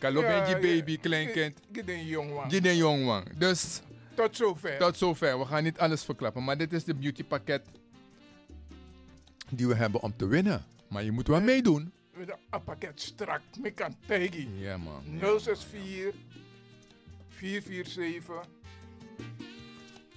Lopen 0.00 0.30
Ja, 0.30 0.38
met 0.38 0.48
je 0.48 0.58
baby, 0.58 0.98
kleinkind. 0.98 1.58
Gid 1.72 1.88
een 1.88 2.06
jongen. 2.06 2.50
Je 2.50 2.68
een 2.68 2.76
jongman. 2.76 3.24
Dus 3.36 3.80
Tot 4.18 4.36
zover. 4.36 4.78
tot 4.78 4.96
zover. 4.96 5.38
We 5.38 5.44
gaan 5.44 5.62
niet 5.62 5.78
alles 5.78 6.04
verklappen. 6.04 6.44
Maar 6.44 6.58
dit 6.58 6.72
is 6.72 6.84
de 6.84 6.94
beauty 6.94 7.24
pakket 7.24 7.62
die 9.50 9.66
we 9.68 9.74
hebben 9.74 10.00
om 10.02 10.16
te 10.16 10.26
winnen. 10.26 10.64
Maar 10.88 11.04
je 11.04 11.12
moet 11.12 11.26
wel 11.26 11.40
meedoen. 11.40 11.92
Met 12.16 12.36
een 12.50 12.62
pakket 12.64 13.00
strak. 13.00 13.40
Me 13.60 13.70
kan 13.70 13.96
tegen. 14.06 14.58
Ja 14.58 14.76
man. 14.76 15.02
064 15.20 16.14
447 17.28 18.48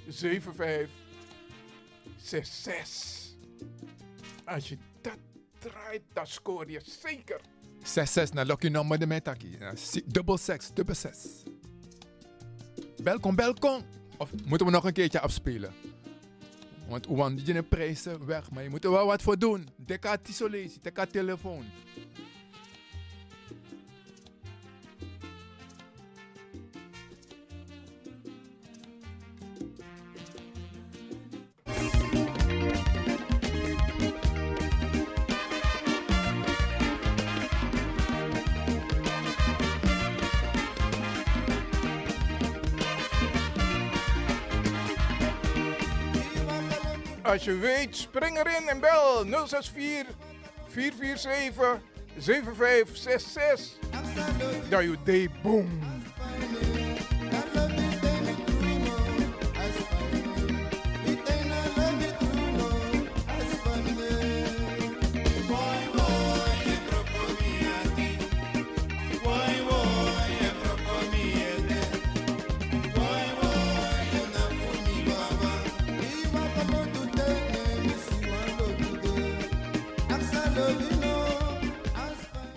75 0.10 0.90
66. 2.18 3.36
Als 4.46 4.70
je 4.70 4.78
dat 5.02 5.18
draait, 5.60 6.02
dan 6.14 6.28
scoor 6.28 6.72
je 6.72 6.82
zeker. 7.04 7.42
6-6 8.30 8.34
naar 8.34 8.46
Lucky 8.46 8.68
Number 8.68 9.00
de 9.00 9.08
Metaki. 9.08 9.58
Dubbel 10.06 10.38
6, 10.38 10.72
dubbel 10.74 10.96
6. 10.96 11.44
Belkom, 13.04 13.36
belkom. 13.36 13.82
Of 14.18 14.30
moeten 14.46 14.68
we 14.68 14.74
nog 14.74 14.84
een 14.84 14.94
keertje 14.94 15.20
afspelen? 15.20 15.74
Want 16.88 17.10
Oewan, 17.10 17.36
die 17.36 17.64
prijzen 17.64 18.26
weg, 18.26 18.52
maar 18.52 18.64
je 18.64 18.70
moet 18.70 18.84
er 18.84 18.92
wel 18.92 19.06
wat 19.06 19.22
voor 19.22 19.40
doen. 19.40 19.70
Dekka 19.76 20.18
tisolatie, 20.18 20.80
dekka 20.82 21.06
telefoon. 21.06 21.66
Als 47.32 47.44
je 47.44 47.58
weet, 47.58 47.96
spring 47.96 48.38
erin 48.38 48.70
en 48.70 48.80
bel 48.80 49.26
064 49.48 50.16
447 50.68 51.80
7566. 52.18 53.80
Dat 54.70 54.82
je 54.82 54.96
day 55.04 55.30
boom. 55.44 55.91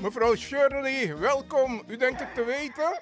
Mevrouw 0.05 0.35
Shirley, 0.35 1.17
welkom. 1.19 1.83
U 1.87 1.97
denkt 1.97 2.21
het 2.21 2.35
te 2.35 2.45
weten? 2.45 3.01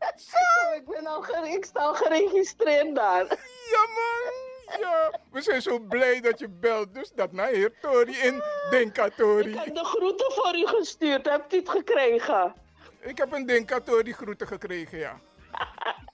Oh, 0.00 0.74
ik, 0.76 0.84
ben 0.86 1.06
al 1.06 1.44
ik 1.44 1.64
sta 1.64 1.80
al 1.80 1.94
geregistreerd 1.94 2.94
daar. 2.94 3.24
Ja, 3.70 3.86
man. 3.94 4.80
Ja, 4.80 5.20
we 5.30 5.42
zijn 5.42 5.62
zo 5.62 5.78
blij 5.78 6.20
dat 6.20 6.38
je 6.38 6.48
belt. 6.48 6.94
Dus 6.94 7.10
dat 7.10 7.32
naar 7.32 7.48
heer 7.48 7.78
Tori 7.80 8.16
in 8.16 8.42
Denkatori. 8.70 9.50
Ik 9.50 9.58
heb 9.58 9.74
de 9.74 9.84
groeten 9.84 10.32
voor 10.32 10.56
u 10.56 10.66
gestuurd. 10.66 11.28
Hebt 11.28 11.54
u 11.54 11.56
het 11.56 11.68
gekregen? 11.68 12.54
Ik 13.00 13.18
heb 13.18 13.32
een 13.32 13.46
Denkatori 13.46 14.12
groeten 14.12 14.46
gekregen, 14.46 14.98
ja. 14.98 15.20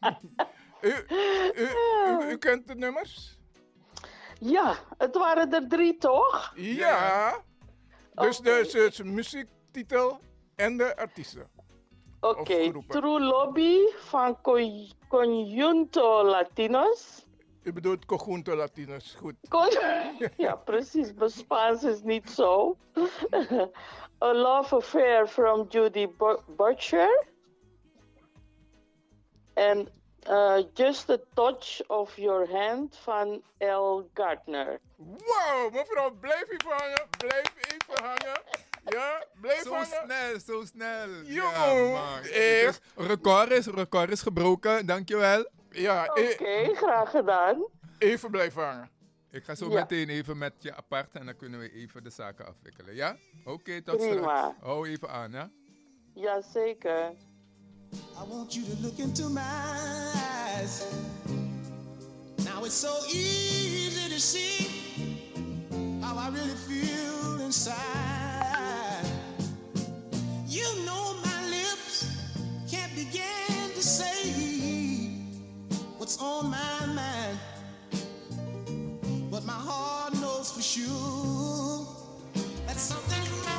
u, 0.80 0.94
u, 1.08 1.68
u, 2.08 2.30
u 2.30 2.38
kent 2.38 2.66
de 2.66 2.74
nummers? 2.74 3.38
Ja, 4.40 4.76
het 4.98 5.14
waren 5.14 5.52
er 5.52 5.68
drie 5.68 5.96
toch? 5.96 6.52
Ja. 6.56 7.42
Dus 8.14 8.38
Oké. 8.38 8.62
de, 8.62 8.90
de, 8.90 9.46
muziektitel 9.74 10.20
en 10.56 10.76
de 10.76 10.96
artiesten. 10.96 11.48
Oké, 12.20 12.68
groepen. 12.68 13.00
True 13.00 13.20
Lobby 13.20 13.76
van 13.96 14.40
Con- 14.40 14.90
Conjunto 15.08 16.24
Latinos. 16.24 17.26
U 17.62 17.72
bedoelt 17.72 18.04
Conjunto 18.04 18.54
Latinos, 18.56 19.14
goed. 19.18 19.34
Con- 19.48 19.70
ja, 20.36 20.56
precies. 20.56 21.12
Mijn 21.14 21.30
Spaans 21.30 21.82
is 21.84 22.02
niet 22.02 22.30
zo. 22.30 22.76
A 24.22 24.32
Love 24.32 24.76
Affair 24.76 25.28
from 25.28 25.66
Judy 25.68 26.08
Bu- 26.16 26.40
Butcher. 26.56 27.26
En 29.54 29.88
eh, 30.20 30.58
Just 30.74 31.10
a 31.10 31.18
Touch 31.34 31.80
of 31.88 32.16
Your 32.16 32.50
Hand 32.50 32.96
van 32.96 33.42
L. 33.58 34.02
Gardner. 34.14 34.80
Wow, 34.96 35.72
mevrouw, 35.72 36.10
blijf 36.10 36.50
even 36.50 36.70
hangen. 36.70 37.08
Blijf 37.18 37.54
even 37.72 38.04
hangen. 38.04 38.42
Ja, 38.84 39.24
blijf 39.40 39.62
Zo 39.62 39.70
hangen. 39.72 39.86
snel, 40.04 40.40
zo 40.46 40.64
snel. 40.64 41.08
Jongen, 41.24 41.88
Ja. 41.88 42.20
Dus 42.20 42.80
record, 42.96 43.50
is, 43.50 43.66
record 43.66 44.10
is 44.10 44.22
gebroken, 44.22 44.86
dankjewel. 44.86 45.48
Ja, 45.70 46.04
Oké, 46.10 46.20
e- 46.44 46.74
graag 46.74 47.10
gedaan. 47.10 47.64
even 47.98 48.30
blijven 48.30 48.62
hangen. 48.64 48.90
Ik 49.30 49.44
ga 49.44 49.54
zo 49.54 49.70
Ja. 49.70 49.74
meteen 49.80 50.08
even 50.08 50.38
met 50.38 50.52
je 50.58 50.74
apart 50.76 51.12
en 51.12 51.26
dan 51.26 51.36
kunnen 51.36 51.60
we 51.60 51.72
even 51.72 52.02
de 52.04 52.10
zaken 52.10 52.46
afwikkelen, 52.46 52.94
ja? 52.94 53.16
Oké, 53.44 53.82
tot 53.82 53.96
Prima. 53.96 54.16
straks. 54.16 54.54
Hou 54.60 54.88
even 54.88 55.10
aan, 55.10 55.32
ja? 55.32 55.50
Jazeker. 56.14 57.10
I 57.92 58.28
want 58.28 58.54
you 58.54 58.66
to 58.66 58.72
look 58.82 58.96
into 58.98 59.28
my 59.28 59.40
eyes. 59.40 60.82
Now 62.44 62.64
it's 62.64 62.80
so 62.80 62.94
easy 63.06 64.08
to 64.14 64.18
see 64.18 64.69
how 66.10 66.18
I 66.18 66.28
really 66.30 66.58
feel 66.68 67.40
inside. 67.40 69.06
You 70.48 70.66
know 70.84 71.14
my 71.24 71.40
lips 71.48 71.94
can't 72.68 72.92
begin 72.96 73.70
to 73.76 73.82
say 73.82 74.18
what's 75.98 76.20
on 76.20 76.50
my 76.50 76.86
mind, 76.86 77.38
but 79.30 79.44
my 79.44 79.60
heart 79.68 80.14
knows 80.14 80.50
for 80.50 80.62
sure 80.62 81.86
that 82.66 82.76
something's 82.76 83.49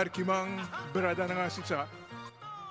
Arkimang, 0.00 0.60
Bradanangasisa. 0.92 1.86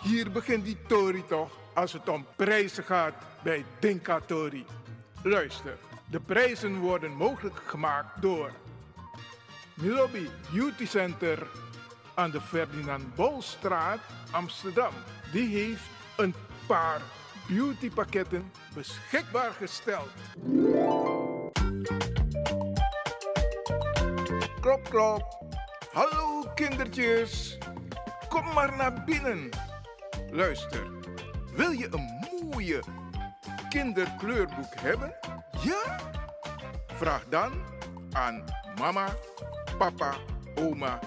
Hier 0.02 0.32
begint 0.32 0.66
die 0.66 0.78
Tori 0.88 1.26
toch 1.26 1.52
als 1.74 1.94
het 1.94 2.10
om 2.10 2.26
prijzen 2.36 2.84
gaat 2.84 3.14
bij 3.44 3.66
Dinka 3.80 4.20
Tori. 4.26 4.66
Luister, 5.24 5.78
de 6.06 6.20
prijzen 6.20 6.80
worden 6.80 7.12
mogelijk 7.12 7.62
gemaakt 7.66 8.22
door 8.22 8.52
Milobi 9.74 10.30
Beauty 10.52 10.86
Center 10.86 11.48
aan 12.14 12.32
de 12.32 12.42
Ferdinand 12.42 13.16
Bolstraat, 13.16 14.00
Amsterdam. 14.32 14.94
Die 15.32 15.58
heeft 15.58 15.84
een 16.18 16.34
paar 16.68 17.02
beautypakketten 17.48 18.52
beschikbaar 18.74 19.52
gesteld. 19.52 20.10
Klop, 24.62 24.90
klop. 24.90 25.38
Hallo 25.92 26.39
kindertjes. 26.60 27.58
Kom 28.30 28.54
maar 28.54 28.76
naar 28.76 29.04
binnen. 29.04 29.50
Luister, 30.32 30.88
wil 31.56 31.72
je 31.72 31.88
een 31.92 32.28
mooie 32.52 32.84
kinderkleurboek 33.70 34.74
hebben? 34.76 35.16
Ja? 35.62 36.00
Vraag 36.88 37.26
dan 37.30 37.52
aan 38.12 38.44
mama, 38.80 39.08
papa, 39.78 40.14
oma, 40.56 41.00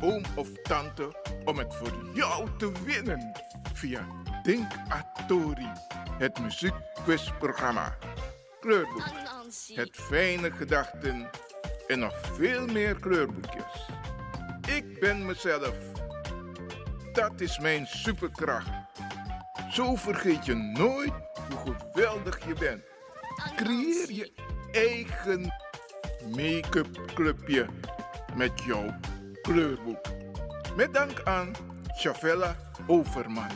oom 0.00 0.22
of 0.34 0.48
tante 0.62 1.22
om 1.44 1.58
het 1.58 1.74
voor 1.74 2.10
jou 2.14 2.48
te 2.58 2.72
winnen 2.84 3.32
via 3.72 4.06
Denk 4.42 4.72
Atori, 4.88 5.72
het 6.18 6.40
muziekquizprogramma. 6.40 7.96
Kleurboek, 8.60 9.04
het 9.74 9.90
fijne 9.92 10.50
gedachten 10.50 11.30
en 11.86 11.98
nog 11.98 12.14
veel 12.34 12.66
meer 12.66 12.94
kleurboekjes. 12.94 13.95
Ik 14.66 15.00
ben 15.00 15.26
mezelf. 15.26 15.74
Dat 17.12 17.40
is 17.40 17.58
mijn 17.58 17.86
superkracht. 17.86 18.68
Zo 19.70 19.94
vergeet 19.94 20.44
je 20.44 20.54
nooit 20.54 21.12
hoe 21.64 21.74
geweldig 21.92 22.46
je 22.46 22.54
bent. 22.54 22.82
Creëer 23.56 24.12
je 24.12 24.32
eigen 24.72 25.52
make-up 26.36 27.12
clubje 27.14 27.66
met 28.34 28.62
jouw 28.66 28.94
kleurboek. 29.42 30.06
Met 30.76 30.94
dank 30.94 31.22
aan 31.24 31.52
Chavella 31.96 32.56
Overman. 32.86 33.50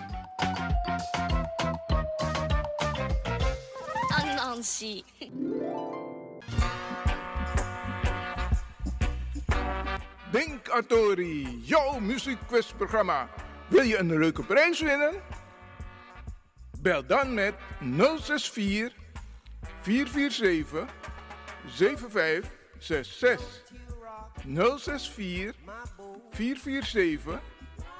Anansi. 4.09 5.05
Denk 10.30 10.68
Atori, 10.68 11.60
jouw 11.62 11.98
muziekquizprogramma. 11.98 13.28
Wil 13.68 13.82
je 13.82 13.98
een 13.98 14.18
leuke 14.18 14.42
prijs 14.42 14.80
winnen? 14.80 15.14
Bel 16.80 17.06
dan 17.06 17.34
met 17.34 17.54
064 18.20 18.92
447 19.80 20.84
7566. 21.66 23.62
064 24.44 25.54
447 26.30 27.40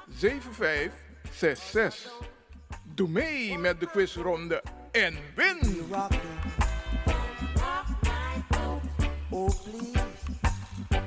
7566. 0.09 2.11
Doe 2.83 3.09
mee 3.09 3.57
met 3.57 3.79
de 3.79 3.87
quizronde 3.87 4.63
en 4.91 5.17
win! 5.35 5.59
Oh, 9.29 9.49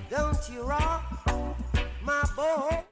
don't 0.09 0.49
you 0.49 0.61
rock 0.61 1.14
my 2.05 2.23
boat. 2.37 2.85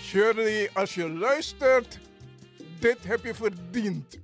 Shirley, 0.00 0.70
als 0.72 0.94
je 0.94 1.10
luistert, 1.10 1.98
dit 2.78 2.98
heb 3.04 3.24
je 3.24 3.34
verdiend. 3.34 4.23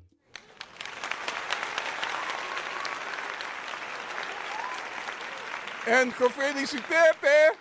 En 5.90 6.12
gefeliciteerd, 6.12 7.16
hè? 7.20 7.52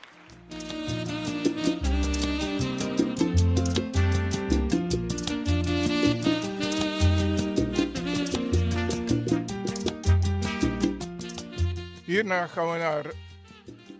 Hierna 12.05 12.47
gaan 12.47 12.71
we 12.71 12.77
naar 12.77 13.05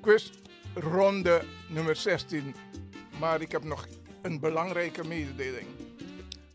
quizronde 0.02 1.44
nummer 1.70 1.96
16. 1.96 2.56
Maar 3.20 3.42
ik 3.42 3.52
heb 3.52 3.64
nog 3.64 3.88
een 4.22 4.40
belangrijke 4.40 5.08
mededeling. 5.08 5.68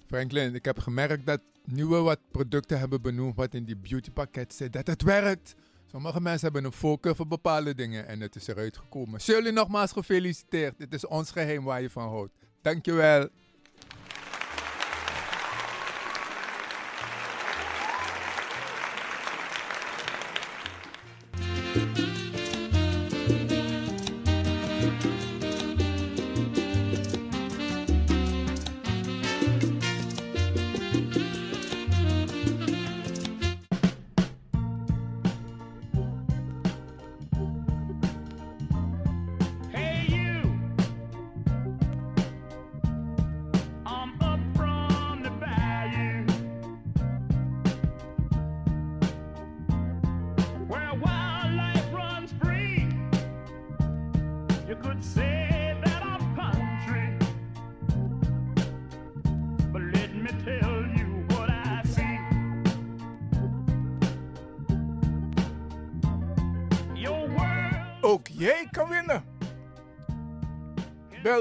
Franklin, 0.07 0.55
ik 0.55 0.65
heb 0.65 0.79
gemerkt 0.79 1.27
dat 1.27 1.41
nu 1.65 1.87
we 1.87 1.97
wat 1.97 2.21
producten 2.31 2.79
hebben 2.79 3.03
benoemd 3.03 3.37
wat 3.37 3.55
in 3.55 3.65
die 3.65 3.77
beautypakket 3.77 4.55
zit, 4.55 4.73
dat 4.73 4.87
het 4.87 5.03
werkt. 5.03 5.55
Sommige 5.95 6.21
mensen 6.21 6.45
hebben 6.53 6.65
een 6.65 6.73
voorkeur 6.77 7.17
voor 7.17 7.27
bepaalde 7.27 7.75
dingen 7.75 8.07
en 8.07 8.21
het 8.21 8.37
is 8.37 8.47
eruit 8.47 8.77
gekomen. 8.77 9.21
Shirley, 9.21 9.51
nogmaals 9.51 9.93
gefeliciteerd. 9.93 10.79
Dit 10.79 10.93
is 10.93 11.07
ons 11.07 11.31
geheim 11.31 11.65
waar 11.65 11.83
je 11.83 11.91
van 11.91 12.09
houdt. 12.09 12.33
Dankjewel. 12.63 13.29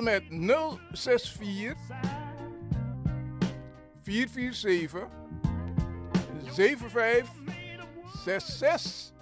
Bel 0.04 0.12
met 0.12 0.24
064 0.92 1.76
447 4.04 5.08
7566. 6.52 9.12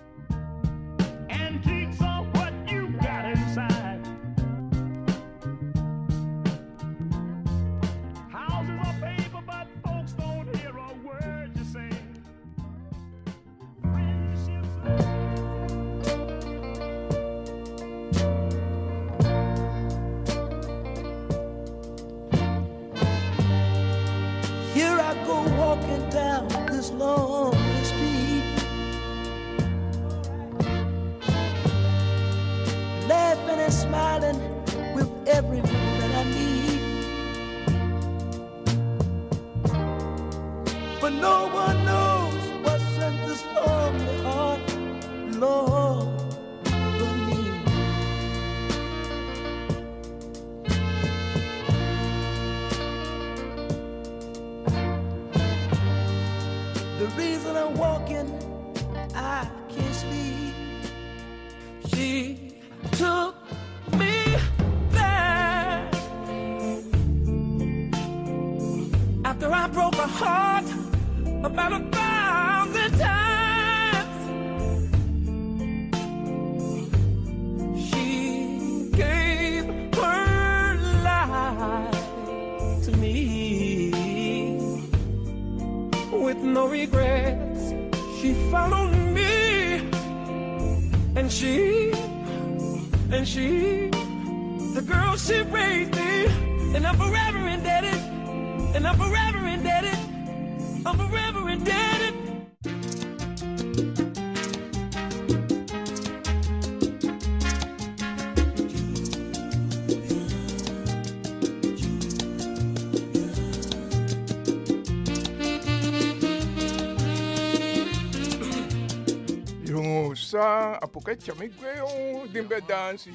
Sa, 120.71 120.79
apokai 120.79 121.17
chami 121.19 121.49
kwe 121.49 121.81
o, 121.83 122.27
din 122.31 122.47
be 122.47 122.61
dansi. 122.67 123.11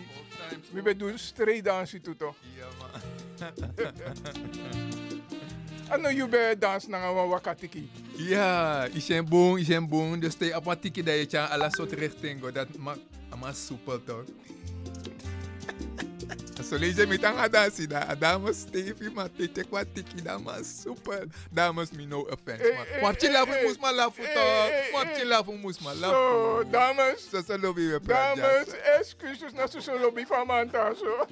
Mi 0.72 0.80
be 0.82 0.94
do 0.94 1.16
straight 1.16 1.64
dansi 1.64 2.00
tuto. 2.00 2.34
Ano 5.90 6.08
you 6.18 6.28
be 6.28 6.54
dance 6.56 6.88
na 6.88 6.98
nga 6.98 7.12
wakatiki? 7.12 7.88
Ja, 8.18 8.86
isem 8.92 9.24
boom, 9.24 9.56
isem 9.56 9.88
boom. 9.88 10.20
Dus 10.20 10.34
te 10.34 10.52
een 10.52 10.80
tikje 10.80 11.02
dat 11.02 11.14
je 11.18 11.26
tja 11.26 11.44
alle 11.44 11.68
soort 11.70 11.92
richting 11.92 12.40
go. 12.40 12.52
Dat 12.52 12.76
maakt 12.76 13.00
maar 13.40 13.54
soepel 13.54 14.04
toch. 14.04 14.24
Je 16.70 17.06
met 17.08 17.22
een 17.22 17.50
dansie 17.50 17.86
daar. 17.86 18.18
Dames 18.18 18.58
Stevie, 18.58 19.10
maar 19.10 19.28
te 19.36 19.52
tek 19.52 19.66
wat 19.70 19.86
tikje 19.92 20.22
dat 20.22 20.42
maar 20.42 20.60
soepel. 20.82 21.24
Dames 21.50 21.90
me 21.90 22.06
no 22.06 22.20
offense. 22.20 22.72
Maar 22.74 23.00
wat 23.00 23.20
je 23.20 23.30
lachen 23.30 23.62
moest 23.62 23.80
maar 23.80 23.94
lachen 23.94 24.24
toch. 24.34 24.70
Wat 24.92 25.16
je 25.16 25.26
lachen 25.26 25.60
moest 25.60 25.80
maar 25.80 25.94
lachen. 25.94 26.16
Zo, 26.16 26.64
dames. 26.70 27.28
Zo 27.30 27.42
zo 27.46 27.58
lobby 27.58 27.88
we 27.88 28.00
praten. 28.00 28.42
Dames, 28.42 28.68
excuses 28.98 29.52
na 29.52 29.66
zo 29.66 29.80
zo 29.80 29.98
lobby 29.98 30.24
van 30.26 30.46
Manta 30.46 30.94
zo. 30.94 31.26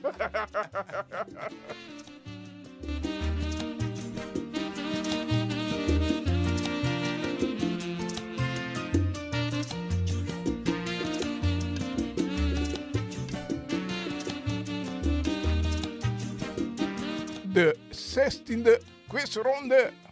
De 17.55 17.73
16e 17.93 18.81
quizronde. 19.09 20.04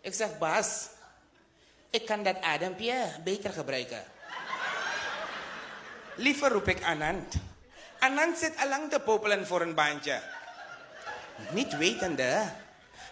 Ik 0.00 0.14
zeg, 0.14 0.38
Bas, 0.38 0.86
ik 1.90 2.06
kan 2.06 2.22
dat 2.22 2.40
adempje 2.40 3.20
beter 3.24 3.52
gebruiken. 3.52 4.04
Liever 6.14 6.50
roep 6.50 6.68
ik 6.68 6.82
Anand. 6.82 7.34
Anand 7.98 8.38
zit 8.38 8.56
allang 8.56 8.90
te 8.90 9.00
popelen 9.00 9.46
voor 9.46 9.60
een 9.60 9.74
baantje. 9.74 10.22
Niet 11.50 11.76
wetende 11.76 12.52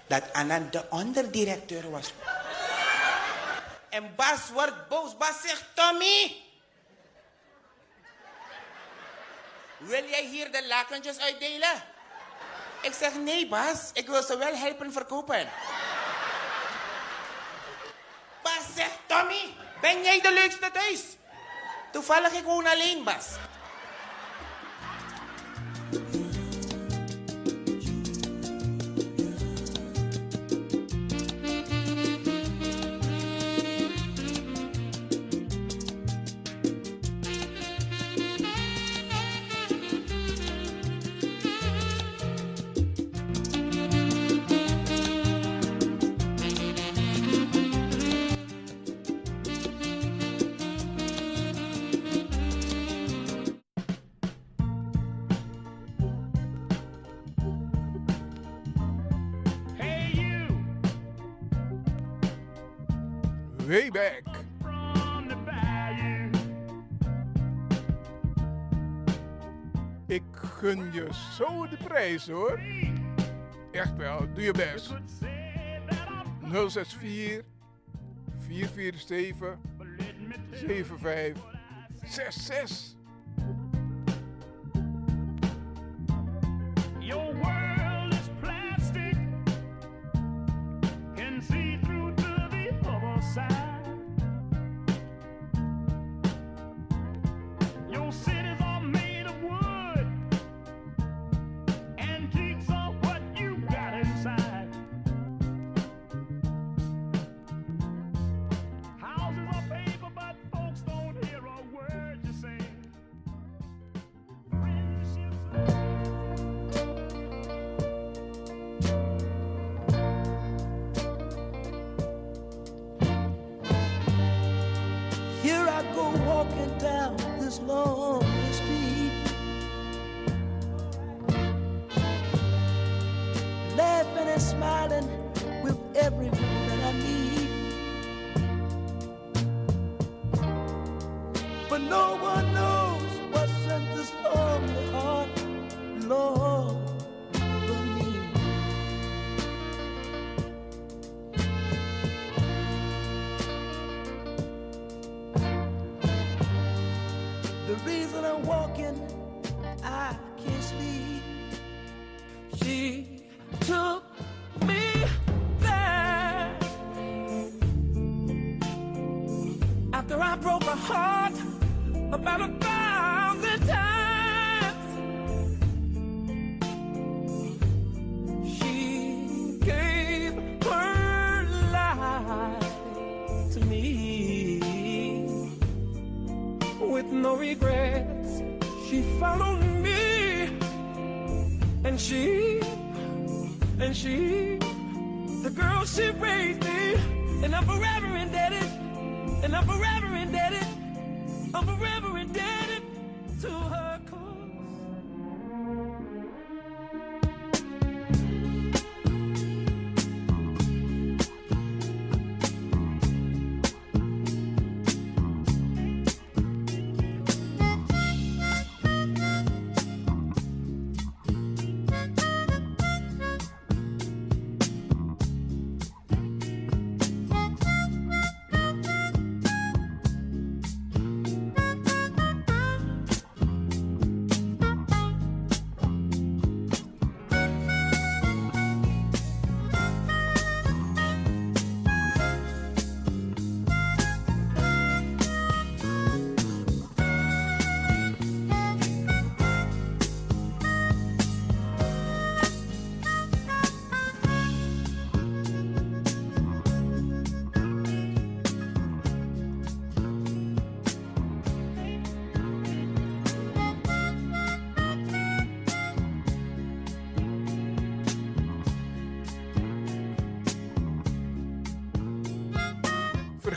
dat 0.07 0.33
Anand 0.33 0.73
de 0.73 0.85
onderdirecteur 0.91 1.91
was. 1.91 2.13
En 3.89 4.15
Bas 4.15 4.51
wordt 4.53 4.89
boos. 4.89 5.17
Bas 5.17 5.41
zegt, 5.43 5.65
Tommy, 5.75 6.45
Wil 9.79 10.05
jij 10.05 10.25
hier 10.25 10.53
de 10.53 10.67
lakentjes 10.67 11.19
uitdelen? 11.19 11.94
Ik 12.85 12.93
zeg 12.99 13.15
nee, 13.15 13.49
Bas. 13.49 13.91
Ik 13.93 14.07
wil 14.07 14.23
ze 14.23 14.37
wel 14.37 14.55
helpen 14.55 14.93
verkopen. 14.93 15.49
Bas 18.43 18.65
zegt, 18.75 18.99
Tommy, 19.07 19.55
ben 19.81 20.03
jij 20.03 20.21
de 20.21 20.33
leukste 20.33 20.71
thuis? 20.71 21.01
Toevallig, 21.93 22.33
ik 22.33 22.45
woon 22.45 22.67
alleen, 22.67 23.05
Bas. 23.05 23.27
zo 71.35 71.69
de 71.69 71.77
prijs 71.77 72.29
hoor. 72.29 72.61
Echt 73.73 73.97
wel, 73.97 74.33
doe 74.35 74.43
je 74.43 74.53
best. 74.53 74.93
064 76.53 77.43
447 78.39 79.59
7566. 80.51 82.95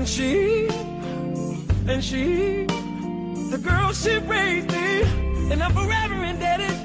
and 0.01 0.09
she, 0.09 0.67
and 1.87 2.03
she, 2.03 2.65
the 3.51 3.59
girl 3.61 3.93
she 3.93 4.17
raised 4.17 4.71
me, 4.71 5.03
and 5.51 5.61
I'm 5.61 5.71
forever 5.73 6.23
indebted, 6.23 6.75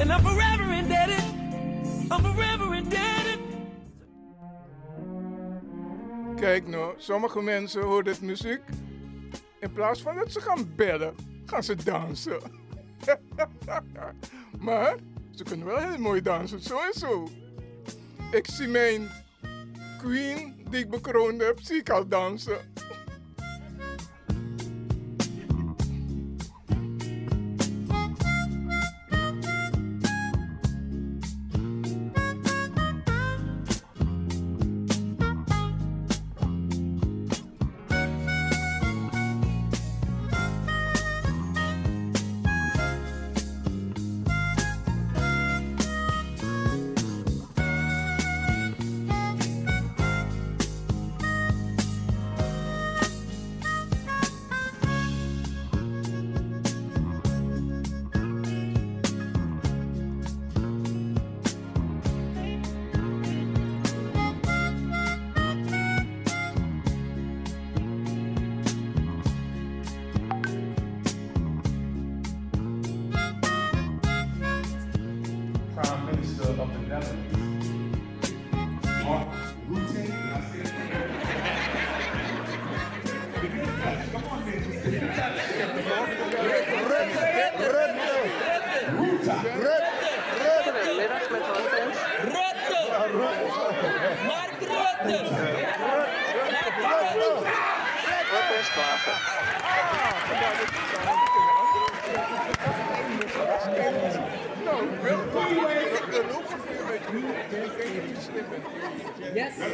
and 0.00 0.12
I'm 0.12 0.20
forever 0.20 0.64
indebted, 0.72 1.22
I'm 2.10 2.22
forever 2.22 2.74
indebted. 2.74 3.38
Kijk 6.36 6.66
nou, 6.66 6.94
sommige 6.98 7.42
mensen 7.42 7.82
horen 7.82 8.04
dit 8.04 8.20
muziek. 8.20 8.60
In 9.60 9.72
plaats 9.72 10.02
van 10.02 10.14
dat 10.14 10.32
ze 10.32 10.40
gaan 10.40 10.72
bellen, 10.76 11.14
gaan 11.46 11.62
ze 11.62 11.76
dansen. 11.84 12.40
maar 14.66 14.94
ze 15.30 15.44
kunnen 15.44 15.66
wel 15.66 15.78
heel 15.78 15.98
mooi 15.98 16.22
dansen, 16.22 16.60
zo. 16.92 17.28
Ik 18.30 18.46
zie 18.46 18.68
mijn 18.68 19.08
queen 19.98 20.59
die 20.70 20.80
ik 20.80 20.90
bekroond 20.90 21.42
heb, 21.42 21.58
zie 21.60 21.76
ik 21.76 21.90
al 21.90 22.08
dansen. 22.08 22.58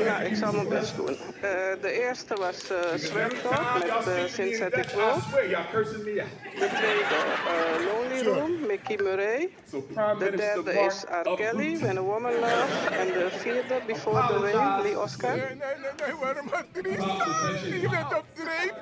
Ja, 0.04 0.20
ik 0.20 0.36
zal 0.36 0.52
mijn 0.52 0.68
best 0.68 0.96
doen. 0.96 1.16
Eh, 1.40 1.50
de 1.80 1.90
eerste 1.90 2.34
was 2.34 2.70
uh, 2.70 2.92
met 2.92 3.32
uh, 4.06 4.24
Synthetic 4.26 4.90
World. 4.90 5.22
De 5.30 6.68
tweede 6.74 7.18
uh, 7.46 7.86
Lonely 7.86 8.22
Room, 8.22 8.65
Mickey 8.76 8.96
Murray. 9.04 9.48
De 10.18 10.36
derde 10.36 10.72
is 10.86 11.04
R. 11.04 11.36
Kelly, 11.36 11.78
When 11.78 11.96
a 11.98 12.02
Woman 12.02 12.32
Loves. 12.40 12.88
En 12.90 13.06
de 13.06 13.28
vierde, 13.30 13.80
Before 13.86 14.26
the 14.26 14.38
Rain, 14.38 14.82
Lee 14.82 14.98
Oscar. 14.98 15.36
Nee, 15.36 15.46
nee, 15.46 15.56
nee, 15.56 16.06
nee, 16.06 16.14
waarom 16.20 16.48
had 16.50 16.64
drie? 16.72 17.80
Je 17.80 17.88
bent 17.88 18.16
op 18.16 18.24
drie. 18.34 18.72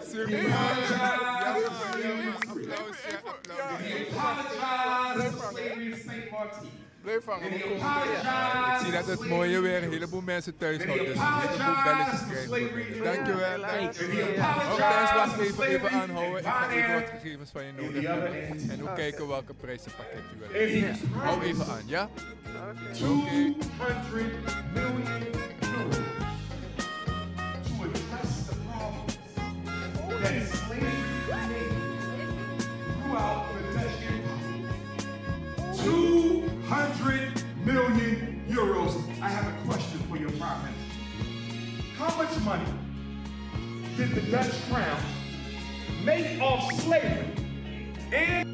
Blijf 7.04 7.24
hangen. 7.24 7.50
we 7.50 7.60
komen 7.60 7.76
Ik 8.74 8.80
zie 8.82 8.92
dat 8.92 9.06
het 9.06 9.28
mooie 9.28 9.60
weer 9.60 9.82
een 9.82 9.90
heleboel 9.90 10.20
mensen 10.20 10.56
thuis 10.56 10.84
houdt. 10.84 11.04
Dus 11.04 11.16
een 11.16 11.22
heleboel 11.22 11.82
belletjes 11.84 12.20
krijgen. 12.28 13.04
Dankjewel. 13.04 13.58
Ook 14.72 14.78
thuis 14.78 15.12
wacht 15.12 15.38
even, 15.38 15.64
even 15.64 15.90
aanhouden. 15.90 16.38
Ik 16.38 16.46
ga 16.46 16.70
even 16.70 16.94
wat 16.94 17.08
gegevens 17.08 17.50
van 17.50 17.64
je 17.64 17.72
nodig 17.72 18.06
hebben. 18.06 18.70
En 18.70 18.82
ook 18.82 18.94
kijken 18.94 19.28
welke 19.28 19.54
prijzenpakket 19.54 20.20
je 20.30 20.36
wil. 20.38 21.20
Hou 21.20 21.42
even 21.42 21.66
aan, 21.66 21.82
ja? 21.86 22.08
Oké. 22.70 22.92
200 22.92 23.54
million 24.74 25.26
euros 25.62 25.96
to 27.64 27.84
address 27.84 28.46
the 28.46 28.54
problems 28.54 29.18
that 30.22 30.46
slavery 30.48 30.90
created 31.26 31.70
throughout 33.02 33.44
the 33.52 33.60
Dutch 33.78 34.00
Empire. 36.42 36.53
200 36.68 37.44
million 37.66 38.42
euros. 38.48 38.96
I 39.20 39.28
have 39.28 39.46
a 39.46 39.66
question 39.68 39.98
for 40.08 40.16
your 40.16 40.30
prime 40.30 40.62
minister. 40.62 40.96
How 41.98 42.16
much 42.16 42.34
money 42.40 42.64
did 43.98 44.12
the 44.12 44.22
Dutch 44.30 44.50
crown 44.70 44.98
make 46.04 46.40
off 46.40 46.72
slavery 46.80 47.26
and 48.14 48.53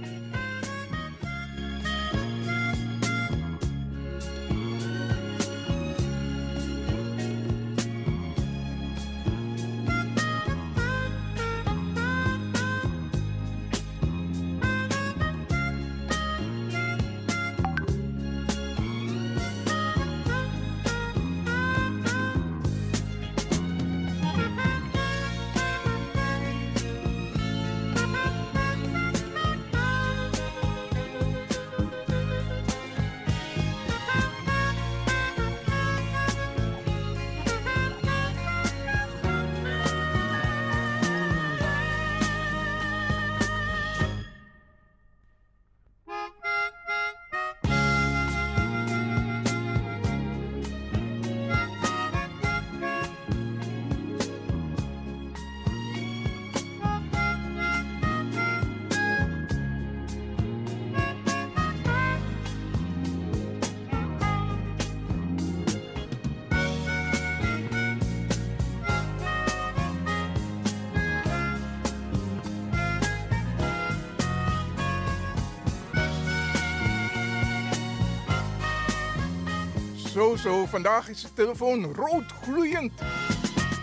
Zo, 80.38 80.66
vandaag 80.66 81.08
is 81.08 81.22
de 81.22 81.32
telefoon 81.32 81.94
rood 81.94 82.24
gloeiend. 82.42 82.92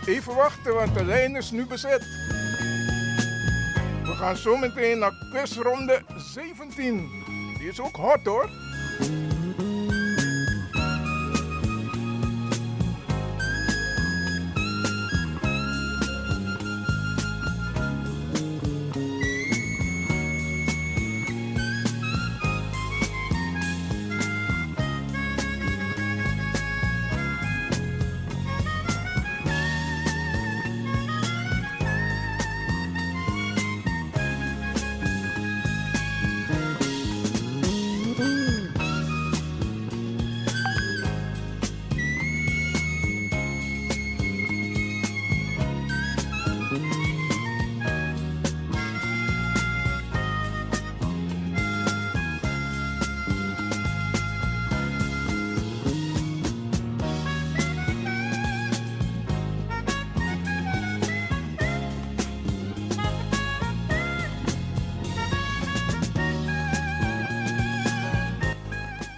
Even 0.05 0.35
wachten, 0.35 0.73
want 0.73 0.93
de 0.93 1.05
lijn 1.05 1.35
is 1.35 1.51
nu 1.51 1.65
bezet. 1.65 2.01
We 4.03 4.13
gaan 4.15 4.37
zo 4.37 4.57
meteen 4.57 4.99
naar 4.99 5.13
quizronde 5.31 6.01
17. 6.33 7.09
Die 7.57 7.67
is 7.67 7.79
ook 7.79 7.95
hot 7.95 8.25
hoor. 8.25 8.49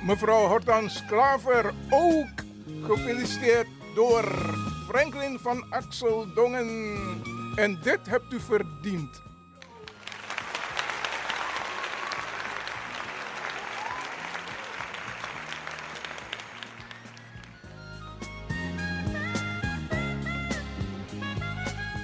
Mevrouw 0.10 0.48
Hortans 0.48 1.06
Klaver 1.06 1.74
ook 1.90 2.28
gefeliciteerd 2.82 3.68
door 3.96 4.24
Franklin 4.88 5.40
van 5.40 5.66
Axel 5.70 6.34
Dongen. 6.34 6.68
En 7.56 7.80
dit 7.84 8.00
hebt 8.08 8.34
u 8.34 8.40
verdiend. 8.40 9.22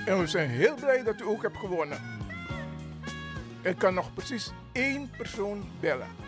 En 0.06 0.20
we 0.20 0.28
zijn 0.28 0.50
heel 0.50 0.76
blij 0.76 1.04
dat 1.04 1.22
u 1.22 1.24
ook 1.26 1.42
hebt 1.42 1.58
gewonnen. 1.58 2.00
Ik 3.62 3.78
kan 3.78 3.94
nog 3.94 4.14
precies 4.14 4.52
één 4.72 5.10
persoon 5.18 5.70
bellen. 5.80 6.25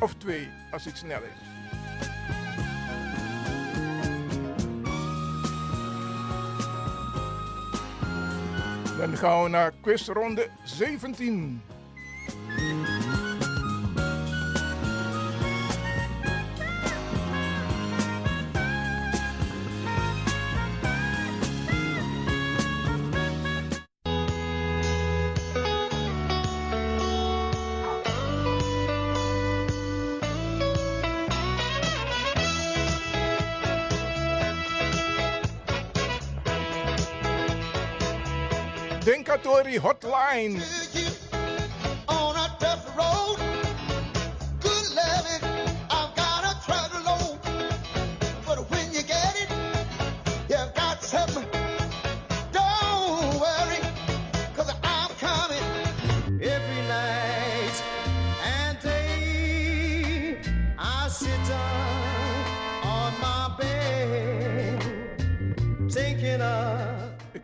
Of 0.00 0.14
twee, 0.14 0.48
als 0.70 0.84
het 0.84 0.96
snel 0.96 1.20
is. 1.22 1.46
Dan 8.98 9.16
gaan 9.16 9.42
we 9.42 9.48
naar 9.48 9.72
quizronde 9.80 10.48
17. 10.64 11.62
Denkatori 39.58 39.78
Hotline. 39.78 41.17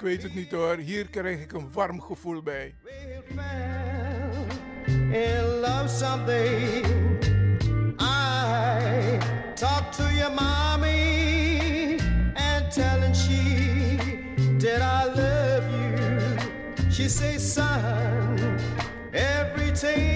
Weet 0.04 0.22
het 0.22 0.34
niet 0.34 0.50
hoor, 0.50 0.76
hier 0.76 1.06
krijg 1.06 1.40
ik 1.40 1.52
een 1.52 1.68
warm 1.72 2.00
gevoel 2.00 2.42
bij. 2.42 2.74
in 4.86 5.60
love 5.60 5.88
someday. 5.88 6.82
I 7.98 9.18
talk 9.54 9.92
to 9.92 10.02
your 10.12 10.30
mommy 10.30 11.98
and 12.36 12.70
telling 12.70 13.14
she 13.14 13.98
did 14.58 14.80
I 14.80 15.04
love 15.04 15.64
you. 15.70 16.90
She 16.90 17.08
say, 17.08 17.38
son, 17.38 18.58
everything 19.12 20.13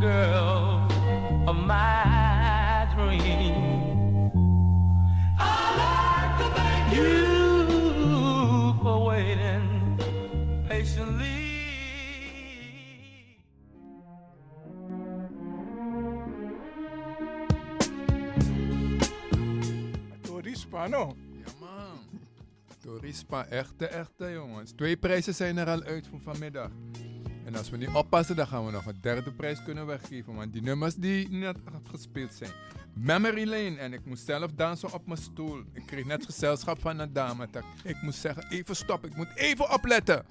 girl 0.00 0.88
of 1.46 1.56
my 1.56 2.88
dream. 2.94 4.32
I 5.38 5.76
like 5.82 6.34
to 6.40 6.46
thank 6.56 6.94
you 6.96 8.74
for 8.82 9.04
waiting 9.04 9.98
patiently. 10.66 11.28
Torispa, 20.22 20.88
no? 20.88 21.14
Ja, 21.32 21.52
man. 21.60 21.98
Torispa, 22.82 23.46
echte, 23.46 23.86
echte 23.86 24.32
jongens. 24.32 24.72
Twee 24.72 24.96
prijzen 24.96 25.34
zijn 25.34 25.56
er 25.58 25.68
al 25.68 25.82
uit 25.82 26.06
voor 26.06 26.20
vanmiddag. 26.20 26.70
En 27.44 27.56
als 27.56 27.70
we 27.70 27.76
niet 27.76 27.88
oppassen, 27.92 28.36
dan 28.36 28.46
gaan 28.46 28.66
we 28.66 28.70
nog 28.70 28.86
een 28.86 28.98
derde 29.00 29.32
prijs 29.32 29.62
kunnen 29.62 29.86
weggeven. 29.86 30.34
Want 30.34 30.52
die 30.52 30.62
nummers 30.62 30.94
die 30.94 31.30
net 31.30 31.56
afgespeeld 31.84 32.34
zijn. 32.34 32.50
Memory 32.94 33.48
Lane. 33.48 33.76
En 33.76 33.92
ik 33.92 34.04
moest 34.04 34.24
zelf 34.24 34.50
dansen 34.54 34.92
op 34.92 35.06
mijn 35.06 35.18
stoel. 35.18 35.62
Ik 35.72 35.86
kreeg 35.86 36.04
net 36.04 36.24
gezelschap 36.24 36.80
van 36.80 36.98
een 36.98 37.12
dame. 37.12 37.48
Ik 37.84 38.02
moest 38.02 38.18
zeggen, 38.18 38.44
even 38.50 38.76
stop. 38.76 39.04
Ik 39.04 39.16
moet 39.16 39.34
even 39.34 39.72
opletten. 39.72 40.24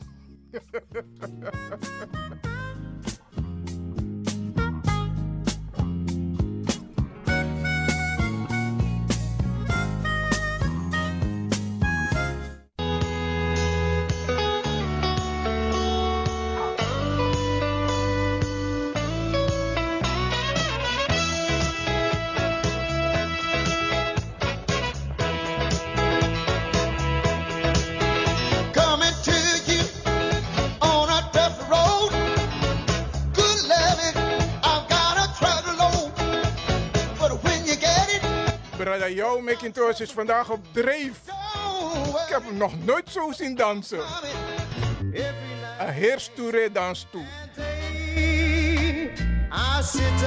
Brother 38.79 39.11
Joe 39.11 39.41
McIntosh 39.41 39.99
is 39.99 40.11
vandaag 40.11 40.49
op 40.49 40.65
dreef. 40.71 41.21
Ik 42.25 42.29
heb 42.29 42.43
hem 42.45 42.57
nog 42.57 42.85
nooit 42.85 43.09
zo 43.09 43.31
zien 43.31 43.55
dansen. 43.55 43.99
Een 45.79 45.89
heer 45.89 46.27
Touré 46.35 46.71
dans 46.71 47.07
toe. 47.11 47.25
I 49.51 49.83
sit 49.83 50.23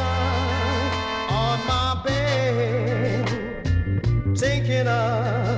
on 1.28 1.58
my 1.66 2.00
bed, 2.04 3.28
thinking 4.38 4.88
of 4.88 5.51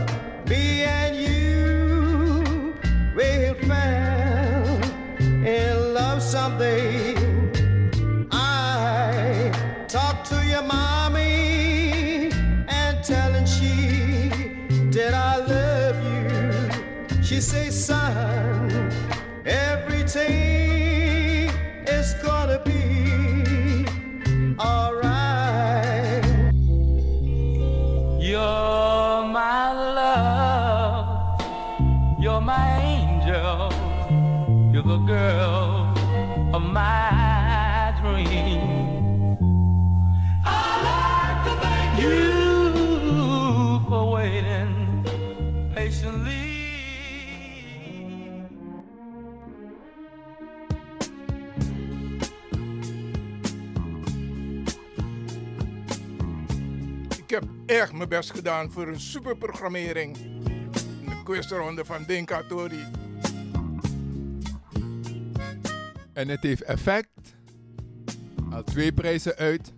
echt 57.67 57.93
mijn 57.93 58.09
best 58.09 58.31
gedaan 58.31 58.71
voor 58.71 58.89
een 58.89 59.01
superprogrammering. 59.01 60.17
In 60.17 61.05
de 61.05 61.23
quizronde 61.25 61.85
van 61.85 62.05
Dinka 62.07 62.43
Tori. 62.49 62.85
En 66.13 66.29
het 66.29 66.43
heeft 66.43 66.63
effect. 66.63 67.09
Al 68.51 68.65
twee 68.65 68.93
prijzen 68.93 69.37
uit. 69.37 69.73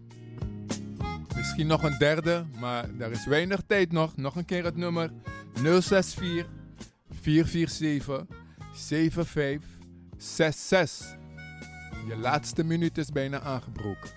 Misschien 1.37 1.67
nog 1.67 1.83
een 1.83 1.99
derde, 1.99 2.47
maar 2.59 2.89
er 2.99 3.11
is 3.11 3.27
weinig 3.27 3.61
tijd 3.67 3.93
nog. 3.93 4.17
Nog 4.17 4.37
een 4.37 4.45
keer 4.45 4.65
het 4.65 4.77
nummer 4.77 5.11
064 5.53 6.47
447 7.21 8.25
7566. 8.75 11.17
Je 12.09 12.17
laatste 12.17 12.65
minuut 12.65 12.99
is 12.99 13.11
bijna 13.11 13.41
aangebroken. 13.41 14.16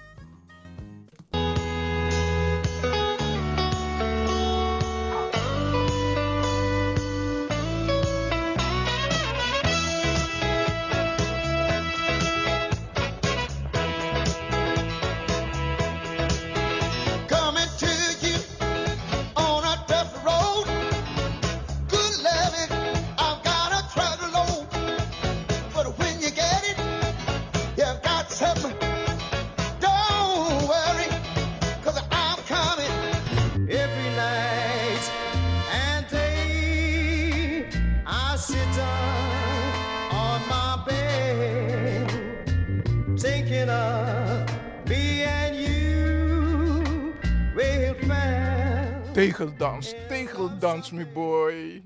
Tegeldans, 49.20 49.94
tegeldans, 50.08 50.92
mijn 50.92 51.08
boy. 51.14 51.82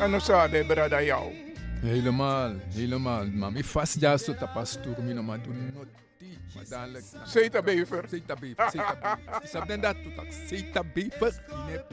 En 0.00 0.10
dan 0.10 0.20
zou 0.20 0.50
hij 0.50 0.64
brada 0.64 1.02
jou. 1.02 1.32
Helemaal, 1.80 2.52
helemaal. 2.74 3.26
Mami 3.26 3.64
vast 3.64 4.00
ja 4.00 4.16
zo 4.16 4.34
tapas 4.34 4.78
tour 4.82 5.02
mi 5.02 5.12
no 5.12 5.22
ma 5.22 5.36
doen 5.36 5.72
noti. 5.74 6.38
Maar 6.54 6.64
dadelijk. 6.68 7.04
Seita 7.24 7.62
bever. 7.62 8.04
Seita 8.08 8.34
bever, 8.34 8.70
seita 8.70 8.94
bever. 8.94 9.42
Isab 9.44 9.66
den 9.66 9.80
dat 9.80 9.96
toetak. 10.02 10.26
Seita 10.46 10.82
bever. 10.94 11.42
Ine, 11.48 11.84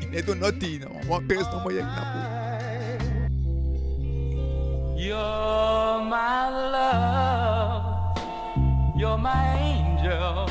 ine 0.00 0.22
do 0.24 0.34
noti. 0.34 0.78
No, 0.78 0.88
wan 1.08 1.26
pers 1.26 1.50
no 1.50 1.60
mo 1.60 1.70
yek 1.70 1.84
na 1.84 2.02
po. 2.12 2.18
You're 4.98 6.04
my 6.04 6.48
love, 6.72 8.18
you're 8.96 9.18
my 9.18 9.56
angel, 9.58 10.48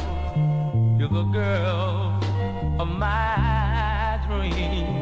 you're 1.06 1.24
the 1.24 1.30
girl 1.30 2.20
of 2.80 2.88
my 2.88 4.20
dream. 4.28 4.95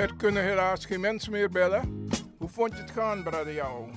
Er 0.00 0.14
kunnen 0.16 0.42
helaas 0.42 0.86
geen 0.86 1.00
mensen 1.00 1.32
meer 1.32 1.50
bellen. 1.50 2.08
Hoe 2.38 2.48
vond 2.48 2.72
je 2.72 2.80
het 2.80 2.90
gaan, 2.90 3.22
brada 3.22 3.50
jou? 3.50 3.90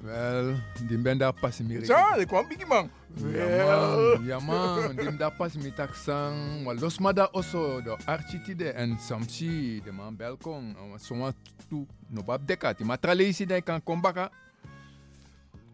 Wel, 0.00 0.54
die 0.88 0.98
ben 0.98 1.18
daar 1.18 1.32
pas 1.32 1.60
meer. 1.60 1.84
Zo, 1.84 1.94
ik 2.16 2.26
kwam 2.26 2.48
biggie 2.48 2.66
man. 2.66 2.90
Ja 3.14 3.46
Wel. 3.46 4.16
man, 4.16 4.24
ja 4.24 4.38
man, 4.38 4.96
die 4.96 5.16
daar 5.16 5.32
pas 5.32 5.54
met 5.54 5.76
taksang. 5.76 6.64
Maar 6.64 6.74
los 6.74 6.98
maar 6.98 7.14
daar 7.14 7.28
also, 7.28 7.82
de 7.82 7.96
architide 8.04 8.70
en 8.70 8.98
samsi, 9.00 9.80
de 9.84 9.92
man 9.92 10.16
belkong. 10.16 10.76
Zomaar 10.96 11.32
toe, 11.68 11.86
no 12.08 12.22
bab 12.24 12.46
dekati. 12.46 12.84
Maar 12.84 12.98
tralesi 12.98 13.46
den 13.46 13.62
kan 13.62 13.82
kombaka. 13.82 14.30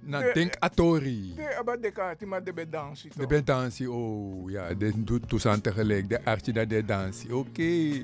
Na 0.00 0.20
De- 0.20 0.30
denk 0.34 0.56
atori. 0.58 1.34
De 1.34 1.56
abad 1.58 1.82
de 1.82 1.90
kati, 1.90 2.26
maar 2.26 2.44
de 2.44 2.52
bedansie 2.52 3.10
De 3.16 3.26
ben 3.26 3.44
dansie, 3.44 3.90
oh 3.90 4.50
ja, 4.50 4.74
de 4.74 5.04
doet 5.04 5.28
toestand 5.28 5.62
tegelijk. 5.62 6.08
De 6.08 6.24
archie 6.24 6.52
dat 6.52 6.68
de 6.68 6.84
dansie, 6.84 7.36
oké. 7.36 8.02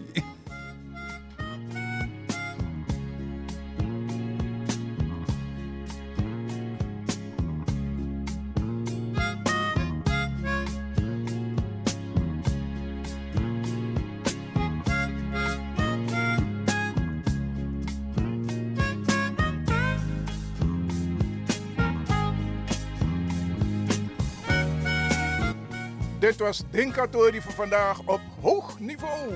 Dit 26.32 26.40
was 26.40 26.62
Dinkatori 26.70 27.40
voor 27.40 27.52
vandaag 27.52 27.98
op 28.04 28.20
hoog 28.40 28.78
niveau. 28.78 29.32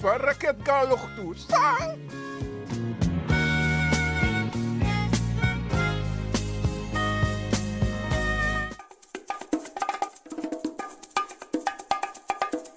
Van 0.00 0.16
raket 0.16 0.56
toe. 0.64 1.34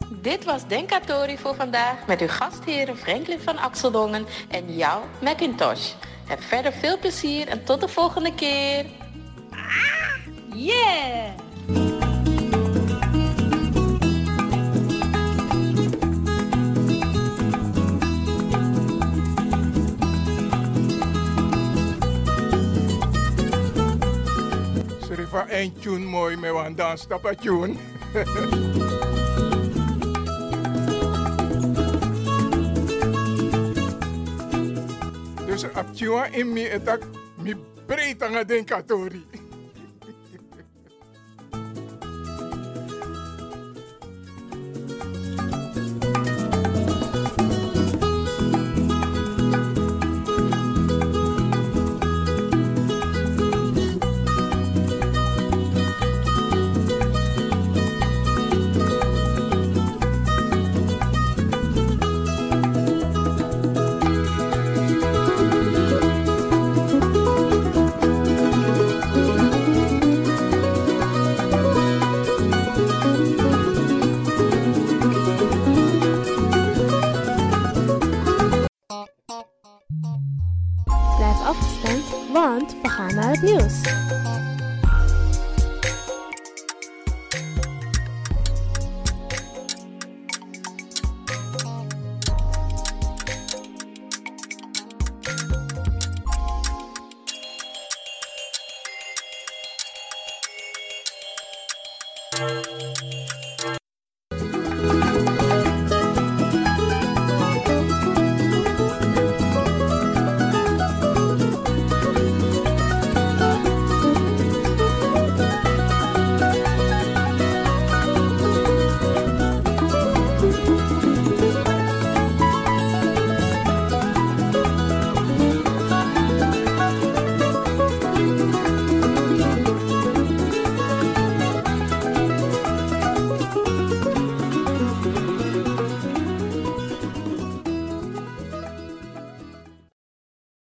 Dit 0.09 0.43
was 0.43 0.67
Denkatori 0.67 1.37
voor 1.37 1.55
vandaag 1.55 2.07
met 2.07 2.21
uw 2.21 2.27
gastheren 2.27 2.97
Franklin 2.97 3.39
van 3.39 3.57
Axeldongen 3.57 4.25
en 4.49 4.75
jou 4.75 5.03
Macintosh. 5.21 5.93
Heb 6.25 6.41
verder 6.41 6.73
veel 6.73 6.99
plezier 6.99 7.47
en 7.47 7.63
tot 7.63 7.81
de 7.81 7.87
volgende 7.87 8.35
keer. 8.35 8.85
Yeah! 10.53 11.44
Serifa 25.35 25.53
een 25.53 25.73
tune 25.73 26.05
mooi 26.05 26.37
met 26.37 26.51
een 26.65 26.75
dansstappa 26.75 27.33
tune. 27.33 27.75
dus 35.45 35.63
op 35.63 35.95
tune 35.95 36.27
in 36.31 36.53
mi 36.53 36.67
etak 36.67 37.01
mi 37.41 37.55
breed 37.85 38.23
aan 38.23 38.33
het 38.33 38.47
denken, 38.47 38.85